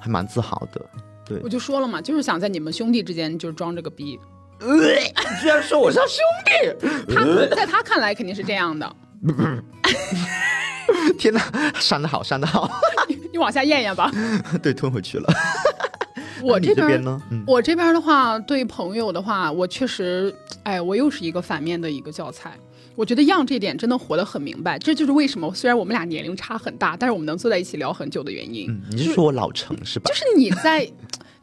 [0.01, 0.81] 还蛮自豪的。
[1.27, 4.19] 对，我就说了嘛，就是想在你们兄弟之间就装这个逼。
[5.41, 7.25] 居然说我像兄弟，他
[7.55, 8.97] 在他看来肯定是这样的。
[11.19, 11.41] 天哪，
[11.81, 12.71] 删的好，删的好，
[13.33, 14.11] 你往下咽咽吧。
[14.63, 15.33] 对，吞回去了。
[16.43, 22.53] 我这边呢，我这边的话，对朋友的话，我确实，哎，我又是一个反面的一个教材。
[22.97, 28.71] 我觉得样这点真的活得很明白，这就是为什么虽然我们俩年龄差很大，但是我们能坐在一起聊很久的原因。
[28.71, 30.09] 嗯，你是说我老成是吧？
[30.09, 30.87] 就是你在，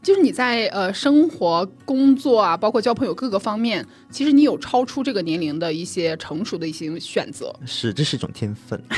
[0.01, 7.53] 就是你在呃生活、工作啊，包括交朋友各个方面，其实你有超出这个年龄的一些成熟的一些选择。
[7.65, 8.81] 是，这是一种天分。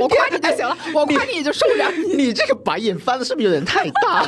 [0.00, 1.90] 我夸你就行了，我夸你也就受着。
[2.16, 4.26] 你这个白眼翻的是不是有点太大？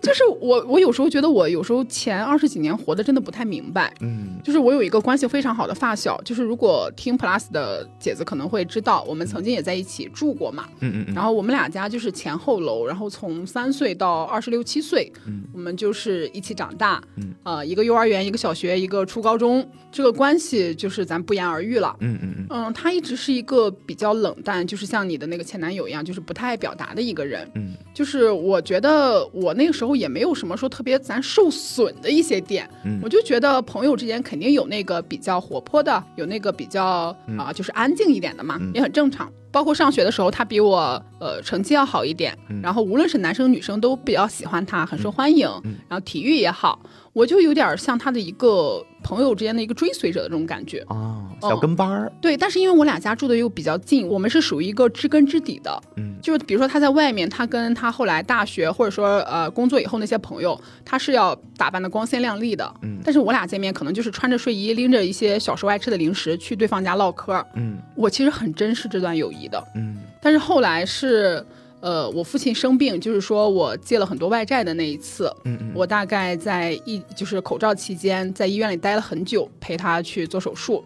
[0.00, 3.92] 就是我，我有时候觉得我有时候前二十几年活的真的不太明白。
[4.00, 10.66] 嗯，就是我有一个关系非常好的发小，就是如果听 Plus 的姐子可能会知道，我们曾经也在一起住过嘛。
[10.80, 11.14] 嗯嗯。
[11.14, 17.02] 然后我们俩家就是前后楼，然后从三岁到二十六七岁，嗯，我们就是一起长大。
[17.16, 17.34] 嗯。
[17.42, 21.94] 呃，一个幼儿园，一个小学，一个初高中，这个关系就是咱不言而喻了。
[22.00, 22.46] 嗯嗯嗯。
[22.48, 27.46] 嗯，他一直是一个比较冷淡，就是像你的那个前男友一样，就是不太爱表达的一个人。
[27.54, 27.74] 嗯。
[27.92, 29.89] 就是我觉得我那个时候。
[29.94, 32.68] 也没有什么说特别咱受损的一些点，
[33.02, 39.30] 我就觉得朋友之间肯定有那个比较活泼的，有那个比较啊就是安静一点的嘛，也很正常。
[39.52, 45.48] 包括上学的时候，他比我呃成绩要好一点，然后无论是男生女生都比较喜欢他，很受欢迎。
[45.88, 46.78] 然后体育也好，
[47.12, 52.10] 我就有点像他的一个朋友之间的一个追随者的这种感觉啊，小跟班儿。
[52.20, 55.82] 对，但是因为我俩家住的又比较近，我们是属于一个知根知底的。
[55.96, 62.72] 嗯，就是比如说他在外面，他跟他后来大学或者说呃工作以后那些朋友，他是要打扮的光鲜亮丽的。
[62.82, 67.44] 嗯，但是我俩见面可能就是穿着睡衣，拎着一些小时候爱吃的零食去对方家唠嗑。
[67.54, 69.48] 嗯，我其实很珍视这段友谊。
[69.50, 71.44] 的，嗯，但是后来是，
[71.80, 80.84] 呃，我父亲生病，就是说我借了很多外债的那一次，嗯嗯，我大概在一就是口罩期间，在医院里待了很久，陪他去做手术。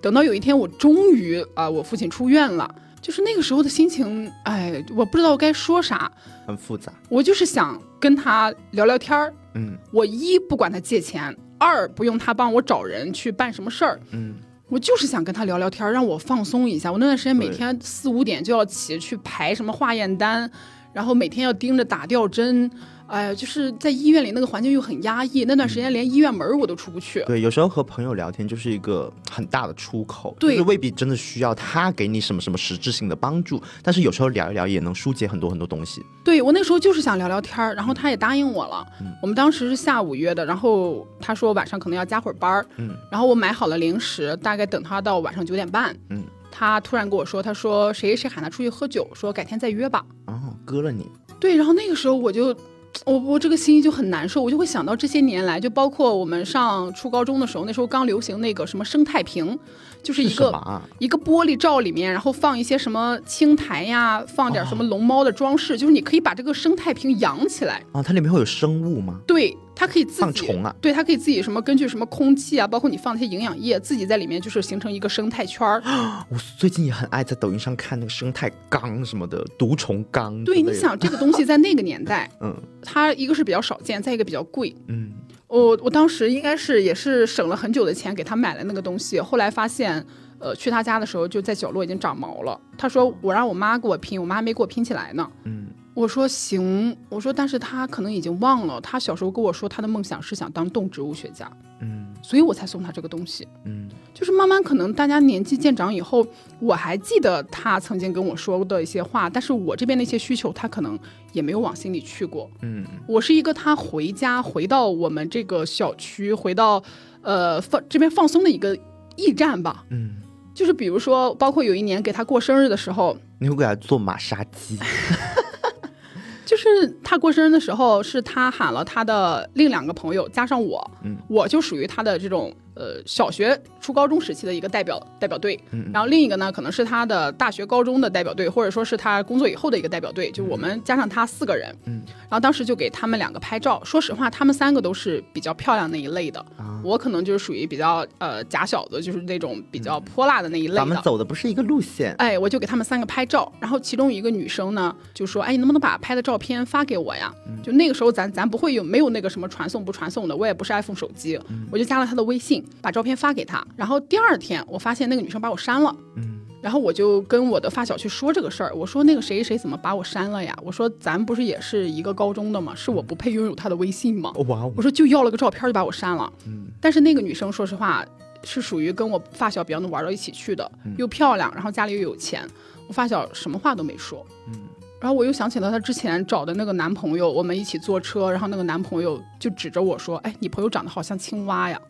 [0.00, 6.10] 等到有一天，我终于啊，我父亲出院了，就是那个时候的心情，哎，我不知道该说啥，
[6.46, 6.92] 很复杂。
[7.08, 14.34] 我就是想跟他聊聊天儿，嗯，我一不管他借钱，二不用他帮我找人去办什么事儿，嗯。
[14.68, 16.90] 我就是想跟他聊聊天，让我放松一下。
[16.90, 20.50] 我那段时间每天四五点就要起去排什么化验单，
[20.92, 22.70] 然后每天要盯着打吊针。
[23.06, 27.22] 哎呀，就是在医院里那个环境又很压抑，那段时间连医院门我都出不去。
[27.26, 36.04] 对，有时候和朋友聊天就是一个很大的出口，对，未必真的需要他给你什么什么实质性的帮助，但是有时候聊一聊也能疏解很多很多东西。
[36.24, 38.84] 对我那时候就是想聊聊天然后他也答应我了。
[39.22, 50.04] 我们当时是下午约的，然后他说晚上可能要加会儿班儿，嗯，然后我买好了零食，大概等他到晚上九点半，嗯，他突然跟我说，他说谁谁喊他出去喝酒，说改天再约吧。
[50.26, 51.08] 哦，割了你。
[51.38, 52.56] 对，然后那个时候我就。
[53.04, 59.58] 我我这个心就很难受，我就会想到这些年来，就包括我们上初高中的时候，那时候刚流行那个什么生态瓶，
[60.06, 68.00] 就是一个一个玻璃罩里面，然后放一些什么青苔呀，放点什么龙猫的装饰，就是你可以把这个生态瓶养起来啊。
[68.00, 69.20] 它里面会有生物吗？
[69.26, 69.56] 对。
[69.78, 75.82] 它可以自己放虫啊，对，它可以自己什么根据什么空气啊，包括你放那些营养液，自己在里面就是形成一个生态圈儿。
[76.32, 80.42] 我最近也很爱在抖音上看那个生态缸什么的，毒虫缸。
[80.44, 84.74] 对，你想这个东西在那个年代， 嗯，它一个是比较少见，再一个比较贵。
[84.88, 85.12] 嗯，
[85.48, 90.04] 我我当时应该是也是省了很久的钱给他买了那个东西，后来发现，
[90.38, 92.60] 呃，去他家的时候就在角落已经长毛了。
[92.76, 95.28] 他说我让我妈给我拼，我妈还没给我拼起来呢。
[95.44, 95.68] 嗯。
[95.94, 106.26] 我说行，我说但是他可能已经忘了，他小时候跟我说他的梦想是想当动植物学家，嗯，所以我才送他这个东西，嗯，就是慢慢可能大家年纪渐长以后，
[106.60, 110.98] 我还记得他曾经跟我说的一些话，但是我这边的一些需求他可能
[111.36, 116.82] 也没有往心里去过，嗯，我是一个他回家回到我们这个小区，回到
[117.20, 118.74] 呃放这边放松的一个
[119.16, 120.16] 驿站吧，嗯，
[120.54, 124.78] 就是比如说包括有一年给他过生日的时候，你会给他做马杀鸡。
[126.46, 126.66] 就是
[127.04, 130.90] 他过生日的时候，是他喊了他的另两个朋友，加上我，
[131.28, 132.50] 我就属于他的这种。
[132.76, 135.58] 呃，小学、初高中时期的一个代表代表队，
[135.92, 141.74] 然后另一个呢，可能是他的大学、高中的代表队，或者说是他工作以后的一个代表队，就我们加上他四个人。
[141.86, 143.82] 嗯，然后当时就给他们两个拍照。
[143.82, 146.44] 说实话，他们三个都是比较漂亮那一类的，
[146.84, 150.76] 我可能就是属于比较呃假小子，就是那种比较泼辣的那一类的。
[150.76, 152.14] 咱们走的不是一个路线。
[152.18, 157.32] 哎，我就给他们三个拍照，然后其中一个女生呢就说：“哎，你能不能把拍的照片发给我呀？”
[157.64, 162.62] 就那个时候咱咱不会有没有那个什么传送不传送的，我也不是 iPhone 手机，我就加了他的微信。
[162.80, 170.56] 把照片发给他，然后第二天我发现那个女生把我删了，嗯，然后我就跟我的发小去说这个事儿，我说那个谁谁怎么把我删了呀？
[170.62, 172.74] 我说咱不是也是一个高中的吗？
[172.74, 174.32] 是我不配拥有她的微信吗？
[174.48, 178.04] 哇，我说就要了个照片就把我删了，嗯，但是那个女生说实话
[178.44, 182.46] 是属于跟我发小比较能玩到一起去的，又漂亮，然后家里又有钱，
[182.86, 184.60] 我发小什么话都没说，嗯，
[185.00, 191.80] 然后我又想起了她之前找的那个男朋友，我们一起坐车，然后那个男朋友就指着我说，哎，你朋友长得好像青蛙呀。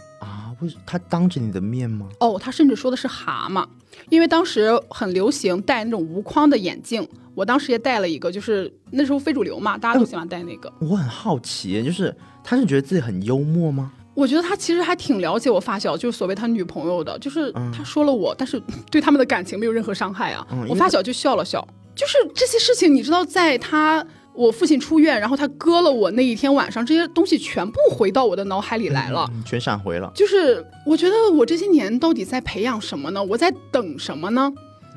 [0.84, 2.08] 他当着你的面吗？
[2.20, 3.66] 哦，他甚至说的是蛤蟆，
[4.08, 10.72] 因为当时很流行戴那种无框的眼镜，我当时也戴了一个，就是那时候非主流嘛，大家都喜欢戴那个。
[10.80, 13.92] 我很好奇，就是他是觉得自己很幽默吗？
[14.14, 20.46] 我觉得他其实还挺了解我发小，就是所谓他女朋友的，就是他说了我，但是对他们的感情没有任何伤害啊。
[20.68, 24.04] 我发小就笑了笑，就是这些事情，你知道，在他。
[24.36, 30.12] 我父亲出院，然后他割了我那一天晚上，这些东西全部回到我的脑海里来了，全闪回了。
[30.14, 33.22] 就是我觉得我这些年到底在培养什么呢？
[33.24, 34.52] 我在等什么呢？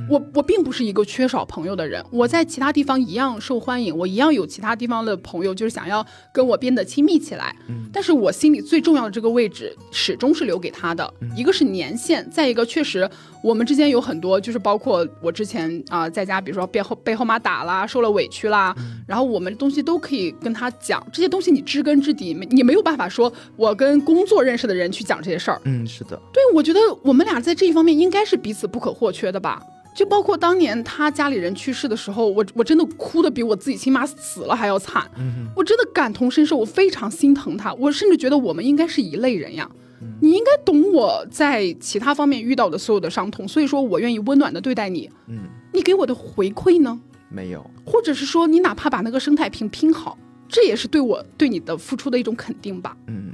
[0.10, 7.54] 我我并不是一个缺少朋友的人，我在其他地方一样受欢迎，我一样有其他地方的朋友，就是想要跟我变得亲密起来。
[7.68, 11.14] 嗯，但是我心里最重要的这个位置始终是留给他的。
[11.36, 13.10] 一个是年限，再一个确实
[13.42, 18.76] 我们之间有很多，就是包括我之前啊在家，比如说被后被后妈打啦，受了委屈啦，
[19.08, 25.62] 然后我们东西都可以跟他讲，这些东西你知根知底，你没有办法说我跟工作认识的人去讲这些事儿。
[25.64, 29.62] 嗯，是的，对，我觉得我们俩在这一方面应该是彼此不可或缺的吧。
[29.96, 35.04] 就包括当年他家里人去世的时候，我我真的哭的比我自己亲妈死了还要惨，
[35.56, 39.70] 我真的感同身受，我非常心疼他，我甚至觉得我们应该是一类人呀，
[40.22, 45.40] 你应该懂我在其他方面遇到的所有的伤痛，所以说我愿意温暖的对待你，嗯，
[45.74, 47.00] 你给我的回馈呢？
[47.30, 50.18] 没有，或者是说你哪怕把那个生态瓶拼好，
[50.48, 53.32] 这也是对我对你的付出的一种肯定吧，嗯。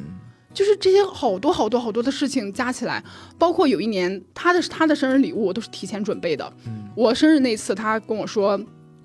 [0.54, 3.04] 就是这些好多好多好多的事情加起来，
[3.38, 6.50] 包括有一年他的他的生日礼物我都是提前准备的。
[6.66, 8.58] 嗯，我生日那次他跟我说，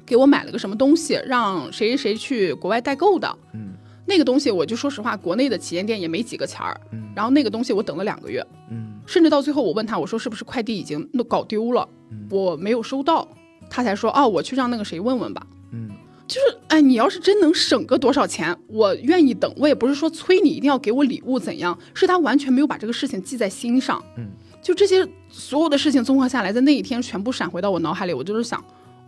[0.07, 3.37] 给我买了个什么东西，让谁谁去国外代购的。
[3.53, 3.70] 嗯，
[4.11, 6.79] 那个东西我就说实话，国内的旗舰店也没几个钱儿。
[6.91, 8.45] 嗯，然后那个东西我等了两个月。
[8.71, 11.89] 嗯，甚至到最后我问他，我说是不是快递已经弄搞丢了？
[12.29, 13.27] 我没有收到，
[13.71, 15.47] 他才说哦，我去让那个谁问问吧。
[15.73, 15.89] 嗯，
[16.27, 19.53] 就是哎，你要是真能省个多少钱，我愿意等。
[19.57, 24.03] 我也不是说催你一定要给我礼物怎样，是他完全没有把这个事情记在心上。
[24.17, 24.27] 嗯，
[24.61, 28.63] 就这些所有的事情综合下来，在那一天全部闪回到我脑海里，我就是想，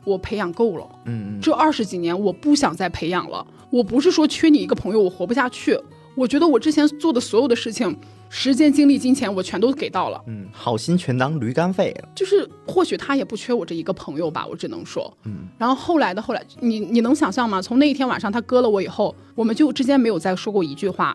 [0.04, 0.86] 我培养够了。
[1.04, 3.46] 嗯嗯，这二十几年我不想再培养了。
[3.70, 5.78] 我不是说缺你一个朋友我活不下去，
[6.14, 7.96] 我觉得我之前做的所有的事情。
[8.34, 10.18] 时间、精力、金钱，我全都给到了。
[10.26, 12.08] 嗯，好心全当驴肝肺了。
[12.14, 15.14] 就是或许他也不缺我这一个朋友吧，我只能说。
[15.24, 15.48] 嗯。
[15.58, 17.60] 然后后来的后来，你你能想象吗？
[17.60, 21.14] 从那一天晚上他割了我以后，我们就之间没有再说过一句话。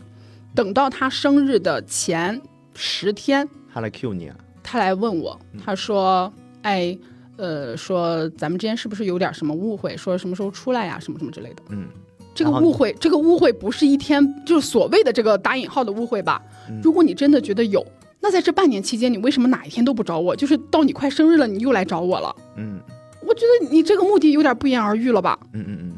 [0.53, 2.39] 等到他生日的前
[2.75, 4.37] 十天，他来 Q 你啊？
[4.61, 6.31] 他来问我，他说
[6.61, 6.95] ：“哎，
[7.37, 9.95] 呃，说咱们之间是不是有点什么误会？
[9.95, 10.99] 说什么时候出来呀？
[10.99, 11.87] 什么什么之类的。”嗯。
[12.35, 16.39] 这个误会，这个误会不是一天，就是所谓的这个打引号的误会吧？
[16.83, 17.83] 如果你真的觉得有，
[18.19, 20.35] 那在这半年期间，你为什么哪一天都不找我？
[20.35, 22.35] 就是到你快生日了，你又来找我了？
[22.55, 22.79] 嗯，
[23.23, 25.39] 我觉得你这个目的有点不言而喻了吧？
[25.53, 25.93] 嗯嗯嗯，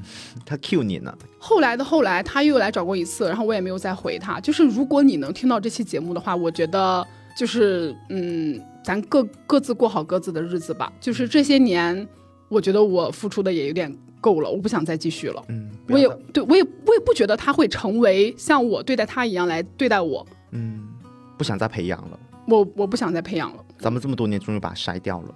[0.45, 1.13] 他 Q 你呢？
[1.37, 4.39] 后来的后来，他又来找过一次，然后我也没有再回他。
[4.39, 10.91] 就是如果你能听到这期节目的话，我觉得就是嗯，咱各各自过好各自的日子吧。
[10.99, 12.07] 就是这些年，
[12.47, 13.95] 我觉得我付出的也有点。
[14.21, 15.41] 够了，我不想再继续了。
[15.47, 20.27] 嗯，我也对我也我也不觉得他会成为像我对待他一样来对待我。
[20.51, 20.89] 嗯，
[21.37, 22.19] 不想再培养了。
[22.45, 23.63] 我我不想再培养了。
[23.77, 25.33] 咱们这么多年终于把它筛掉了。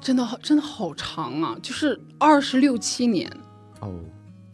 [0.00, 1.58] 真的好，真的好长啊！
[1.60, 3.28] 就是二十六七年。
[3.80, 3.98] 哦。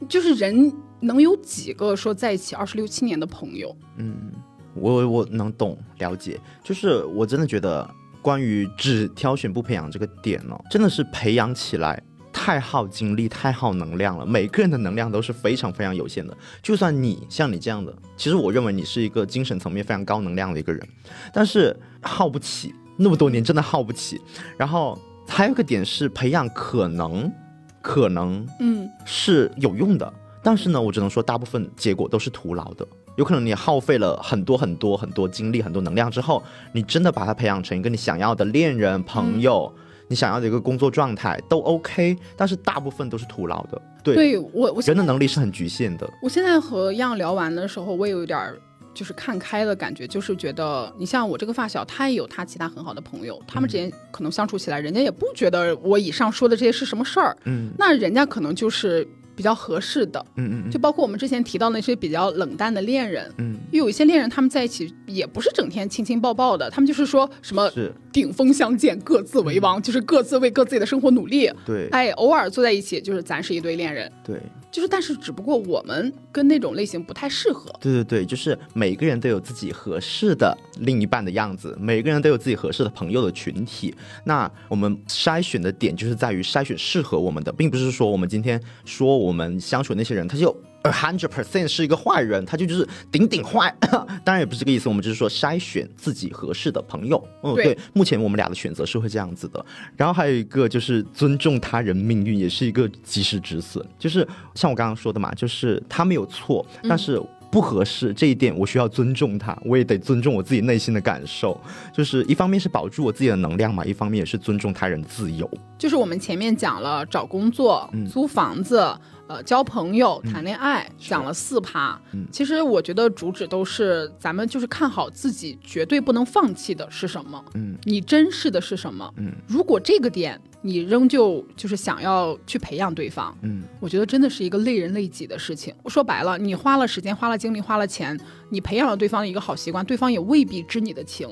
[0.08, 3.76] 就是人能有几个说在一起二十六七年的朋友？
[3.98, 4.32] 嗯，
[4.72, 6.40] 我我能懂了解。
[6.64, 7.86] 就是我真的觉得，
[8.26, 12.02] 关于只挑选不培养这个点呢，真的是培养起来。
[12.32, 14.26] 太耗精力，太耗能量了。
[14.26, 16.36] 每个人的能量都是非常非常有限的。
[16.60, 20.84] 就算你像你这样的，其实我认为你是一个精神层面非常高能量的一个人，
[21.32, 24.20] 但是耗不起那么多年，真的耗不起。
[24.58, 24.98] 然后
[25.28, 27.32] 还有个点是，培养可能
[27.80, 30.12] 可能嗯是有用的，
[30.42, 32.84] 但是呢，我只能说大部分结果都是徒劳的。
[33.16, 36.42] 有可能你耗费了很多很多很多精力、很多能量之后，
[36.72, 39.72] 你真的把他培养成一个你想要的恋人、朋友。
[40.08, 43.82] 你想要的一个工作状态都 OK，但是大部分都是徒劳的。
[44.04, 46.08] 对，对我我人的能力是很局限的。
[46.22, 48.54] 我现在和样聊完的时候，我也有点
[48.94, 57.36] 就是看开的感觉，就是觉得你像我这个发小，他也有他其他很好的朋友，他们之间可能相处起来，人家也不觉得我以上说的这些是什么事儿。
[57.46, 59.04] 嗯，那人家可能就是。
[59.36, 67.70] 比较合适的，嗯嗯，就包括我们之前提到那些比较冷淡的恋人，嗯，有一些恋人他们在一起也不是整天亲亲抱抱的，他们就是说什么
[68.12, 74.40] 顶峰相见，各自为王，就是各自为各自己的生活努力，对，哎，偶尔坐在一起，就是咱是一对恋人，对。
[74.76, 77.74] 就是，但是只不过我们跟那种类型不太适合。
[77.80, 83.94] 对对对，就是每个人都有自己合适的另一半的样子，每个人都有自己合适的朋友的群体。
[84.24, 90.54] 那我们筛选的点就是在于筛选适合我们的，并不是说我们今天说我们相处那些人，他就。
[90.92, 93.74] Hundred percent 是一个坏人，他就就是顶顶坏。
[94.24, 97.22] 当然也不是这个意思，我们就是说筛选自己合适的朋友。
[97.42, 99.64] 嗯，对，目前我们俩的选择是会这样子的。
[99.96, 103.84] 然后还有一个就是尊重他人命运，也是一个及时止损。
[103.98, 107.20] 就是像我刚刚说的嘛，就是他没有错，但是
[107.50, 111.58] 不合适这一点，我需要尊重他，我也得尊重我自己内心的感受。
[111.92, 115.48] 就是一方面是保住我自己的能量嘛，一方面也是尊重他人自由。
[115.78, 118.92] 就是我们前面讲了找工作、租房子。
[119.28, 122.00] 呃，交朋友、谈恋爱，讲了四趴。
[122.12, 127.44] 嗯，其实我觉得主旨都是咱们就是看好自己绝对不能放弃的是什么。
[127.54, 129.12] 嗯，你珍视的是什么？
[129.16, 135.74] 嗯，如果这个点你仍旧就是想要去培养对方，嗯，我觉得真的是一个累人累己的事情。
[135.86, 138.16] 说白了，你花了时间、花了精力、花了钱，
[138.50, 141.28] 你培养了对方的一个好习惯，对方也未必知你的情。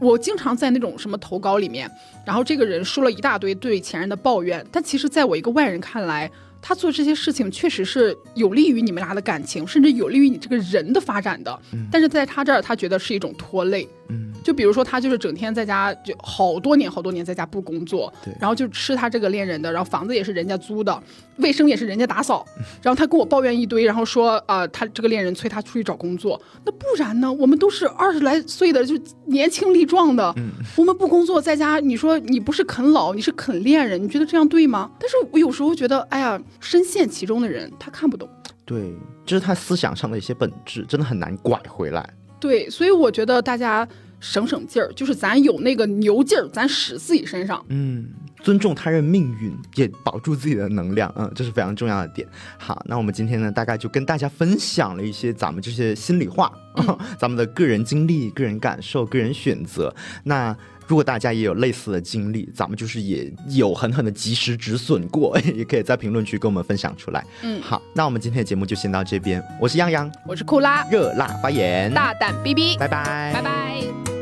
[0.00, 1.90] 我经常在那种什么投稿里面，
[2.24, 6.30] 然后这个人说了一大堆对前任的抱怨，但其实在我一个外人看来。
[6.68, 11.56] 他做这些事情确实是有利于你们俩的感情，甚至有利于你这个人的发展的。
[11.92, 13.88] 但是在他这儿，他觉得是一种拖累。
[14.08, 21.02] 嗯，就比如说他就是整天在家，就好多年好多年在家不工作，对，然后就吃他这个恋人的，然后房子也是人家租的，
[21.38, 22.44] 卫生也是人家打扫，
[22.82, 27.32] 然后他跟我抱怨一堆，然后说啊，他这个恋人催他出去找工作，那不然呢？
[27.32, 28.94] 我们都是二十来岁的，就
[29.26, 34.90] 年轻力壮的，嗯我们不工作在家，你说你不是啃老，你是啃恋人，你觉得这样对吗？
[35.00, 38.28] 但是我有时候觉得，哎呀，深陷其中的人他看不懂，
[38.64, 38.94] 对，
[39.24, 42.08] 这是他思想上的一些本质，真的很难拐回来。
[42.38, 43.86] 对，所以我觉得大家
[44.20, 47.64] 省省劲儿，就是咱有那个牛劲儿，咱使自己身上。
[47.68, 48.08] 嗯，
[48.42, 52.26] 尊重他人命运，也保住自己的能量，嗯，这是非常重要的点。
[52.58, 56.52] 好，那我们今天呢，大概就跟大家分享了一些咱们这些心里话，
[57.18, 59.94] 咱们的个人经历、个人感受、个人选择。
[60.24, 60.56] 那
[60.86, 67.24] 如果大家也有类似的经历，咱们就是也有狠狠的及时止损过， 也可以在评论区跟我们分享出来。
[67.42, 69.42] 嗯，好，那我们今天的节目就先到这边。
[69.60, 74.15] 我是泱泱，我是库拉，热辣发言，大胆逼逼拜拜，拜拜。